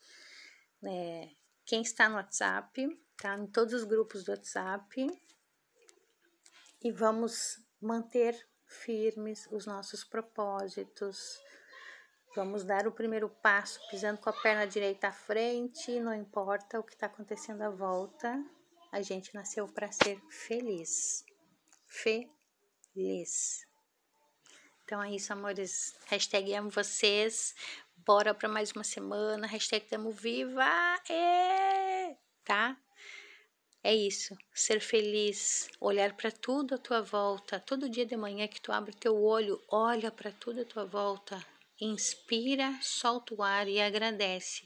né? 0.80 1.30
Quem 1.64 1.82
está 1.82 2.08
no 2.08 2.16
WhatsApp, 2.16 3.00
tá? 3.16 3.36
Em 3.36 3.46
todos 3.46 3.72
os 3.72 3.84
grupos 3.84 4.24
do 4.24 4.32
WhatsApp. 4.32 5.06
E 6.82 6.92
vamos 6.92 7.58
manter 7.80 8.46
firmes 8.66 9.46
os 9.50 9.66
nossos 9.66 10.04
propósitos. 10.04 11.40
Vamos 12.34 12.64
dar 12.64 12.86
o 12.86 12.92
primeiro 12.92 13.28
passo 13.28 13.80
pisando 13.88 14.18
com 14.20 14.28
a 14.28 14.32
perna 14.32 14.66
direita 14.66 15.08
à 15.08 15.12
frente, 15.12 16.00
não 16.00 16.12
importa 16.12 16.80
o 16.80 16.82
que 16.82 16.92
está 16.92 17.06
acontecendo 17.06 17.62
à 17.62 17.70
volta, 17.70 18.44
a 18.90 19.00
gente 19.02 19.32
nasceu 19.34 19.68
para 19.68 19.92
ser 19.92 20.20
feliz. 20.28 21.24
Feliz. 21.86 23.64
Então 24.94 25.02
é 25.02 25.10
isso, 25.10 25.32
amores. 25.32 25.92
Hashtag 26.06 26.54
amo 26.54 26.70
vocês. 26.70 27.52
Bora 28.06 28.32
para 28.32 28.48
mais 28.48 28.70
uma 28.70 28.84
semana. 28.84 29.44
Hashtag 29.44 29.84
tamo 29.86 30.12
viva. 30.12 30.64
É, 31.10 32.14
tá? 32.44 32.76
É 33.82 33.92
isso. 33.92 34.38
Ser 34.54 34.78
feliz. 34.78 35.68
Olhar 35.80 36.12
para 36.16 36.30
tudo 36.30 36.76
à 36.76 36.78
tua 36.78 37.02
volta. 37.02 37.58
Todo 37.58 37.88
dia 37.88 38.06
de 38.06 38.16
manhã 38.16 38.46
que 38.46 38.60
tu 38.60 38.70
abre 38.70 38.94
teu 38.94 39.20
olho, 39.20 39.60
olha 39.68 40.12
para 40.12 40.30
tudo 40.30 40.60
à 40.60 40.64
tua 40.64 40.84
volta. 40.84 41.44
Inspira, 41.80 42.78
solta 42.80 43.34
o 43.34 43.42
ar 43.42 43.66
e 43.66 43.80
agradece. 43.80 44.62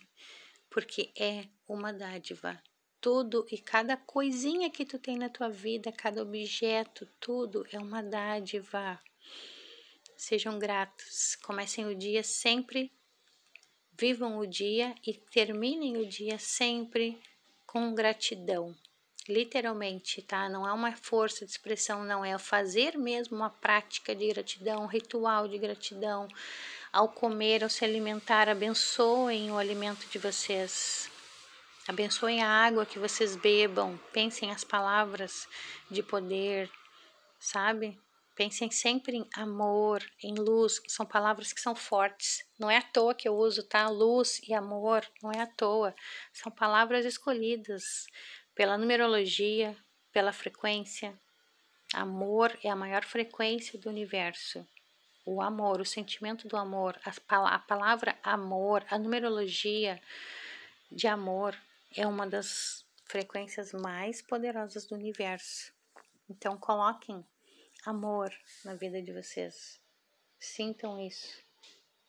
Porque 0.69 1.11
é 1.19 1.47
uma 1.67 1.91
dádiva. 1.91 2.62
Tudo 3.01 3.47
e 3.51 3.57
cada 3.57 3.97
coisinha 3.97 4.69
que 4.69 4.85
tu 4.85 4.99
tem 4.99 5.17
na 5.17 5.31
tua 5.31 5.49
vida, 5.49 5.91
cada 5.91 6.21
objeto, 6.21 7.09
tudo 7.19 7.67
é 7.73 7.79
uma 7.79 8.03
dádiva. 8.03 9.01
Sejam 10.18 10.59
gratos. 10.59 11.35
Comecem 11.37 11.87
o 11.87 11.94
dia 11.94 12.22
sempre 12.22 12.92
Vivam 14.00 14.38
o 14.38 14.46
dia 14.46 14.94
e 15.04 15.12
terminem 15.12 15.96
o 15.96 16.07
dia 16.07 16.38
sempre 16.38 17.20
com 17.66 17.92
gratidão. 17.92 18.72
Literalmente, 19.28 20.22
tá? 20.22 20.48
Não 20.48 20.64
é 20.64 20.72
uma 20.72 20.94
força 20.94 21.44
de 21.44 21.50
expressão, 21.50 22.04
não 22.04 22.24
é 22.24 22.38
fazer 22.38 22.96
mesmo 22.96 23.37
uma 23.37 23.50
prática 23.50 24.14
de 24.14 24.28
gratidão, 24.28 24.85
um 24.85 24.87
ritual 24.87 25.48
de 25.48 25.59
gratidão. 25.59 26.28
Ao 26.92 27.09
comer, 27.09 27.64
ao 27.64 27.68
se 27.68 27.85
alimentar, 27.85 28.48
abençoem 28.48 29.50
o 29.50 29.59
alimento 29.59 30.07
de 30.07 30.18
vocês. 30.18 31.11
Abençoem 31.88 32.40
a 32.40 32.48
água 32.48 32.87
que 32.87 33.00
vocês 33.00 33.35
bebam. 33.35 33.98
Pensem 34.12 34.52
as 34.52 34.62
palavras 34.62 35.48
de 35.90 36.04
poder, 36.04 36.70
sabe? 37.40 37.98
Pensem 38.38 38.70
sempre 38.70 39.16
em 39.16 39.29
amor, 39.35 40.01
em 40.22 40.33
luz, 40.37 40.81
são 40.87 41.05
palavras 41.05 41.53
que 41.53 41.61
são 41.61 41.74
fortes. 41.74 42.46
Não 42.57 42.70
é 42.70 42.77
à 42.77 42.83
toa 42.83 43.12
que 43.12 43.29
eu 43.29 43.35
uso, 43.35 43.64
tá? 43.64 43.88
Luz 43.88 44.40
e 44.46 44.55
amor, 44.55 45.05
não 45.20 45.33
é 45.33 45.40
à 45.40 45.46
toa. 45.48 45.92
São 46.33 46.53
palavras 46.53 47.05
escolhidas 47.05 48.07
pela 48.55 48.79
numerologia, 48.79 49.77
pela 50.12 50.33
frequência. 50.33 51.18
Amor 51.92 52.57
é 52.62 52.70
a 52.70 52.77
maior 52.77 53.03
frequência 53.03 53.77
do 53.77 53.88
universo. 53.88 54.64
O 55.27 55.42
amor, 55.42 55.81
o 55.81 55.85
sentimento 55.85 56.46
do 56.46 56.57
amor, 56.57 56.96
a 57.29 57.59
palavra 57.59 58.16
amor, 58.22 58.87
a 58.88 58.96
numerologia 59.01 60.01
de 60.92 61.09
amor 61.09 61.61
é 61.92 62.07
uma 62.07 62.24
das 62.24 62.87
frequências 63.05 63.72
mais 63.72 64.22
poderosas 64.22 64.87
do 64.87 64.94
universo. 64.94 65.72
Então, 66.31 66.57
coloquem 66.57 67.27
amor 67.85 68.33
na 68.64 68.75
vida 68.75 69.01
de 69.01 69.12
vocês. 69.12 69.81
Sintam 70.38 71.01
isso. 71.01 71.43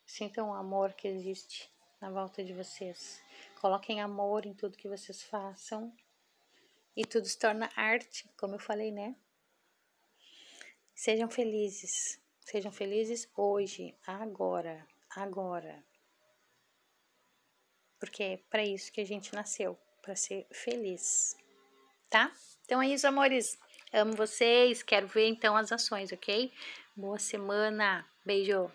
Sintam 0.06 0.50
o 0.50 0.54
amor 0.54 0.94
que 0.94 1.08
existe 1.08 1.70
na 2.02 2.10
volta 2.10 2.44
de 2.44 2.54
vocês. 2.54 3.22
Coloquem 3.60 4.02
amor 4.02 4.46
em 4.46 4.54
tudo 4.54 4.78
que 4.78 4.88
vocês 4.88 5.24
façam. 5.24 5.96
E 6.96 7.06
tudo 7.06 7.28
se 7.28 7.38
torna 7.38 7.72
arte, 7.76 8.28
como 8.38 8.56
eu 8.56 8.60
falei, 8.60 8.92
né? 8.92 9.16
Sejam 10.96 11.30
felizes. 11.30 12.20
Sejam 12.42 12.72
felizes 12.72 13.30
hoje, 13.36 13.96
agora, 14.06 14.88
agora. 15.12 15.84
Porque 18.00 18.24
é 18.24 18.38
para 18.38 18.64
isso 18.64 18.92
que 18.92 19.02
a 19.02 19.06
gente 19.06 19.34
nasceu, 19.34 19.78
para 20.02 20.16
ser 20.16 20.48
feliz. 20.52 21.38
Tá? 22.10 22.34
Então 22.66 22.82
é 22.82 22.88
isso, 22.88 23.08
amores. 23.08 23.60
Amo 23.91 24.13
vocês, 24.13 24.84
quero 24.84 25.08
ver 25.08 25.28
então 25.28 25.58
as 25.58 25.71
ações, 25.71 26.12
ok? 26.12 26.54
Boa 26.95 27.17
semana, 27.17 28.06
beijo! 28.23 28.71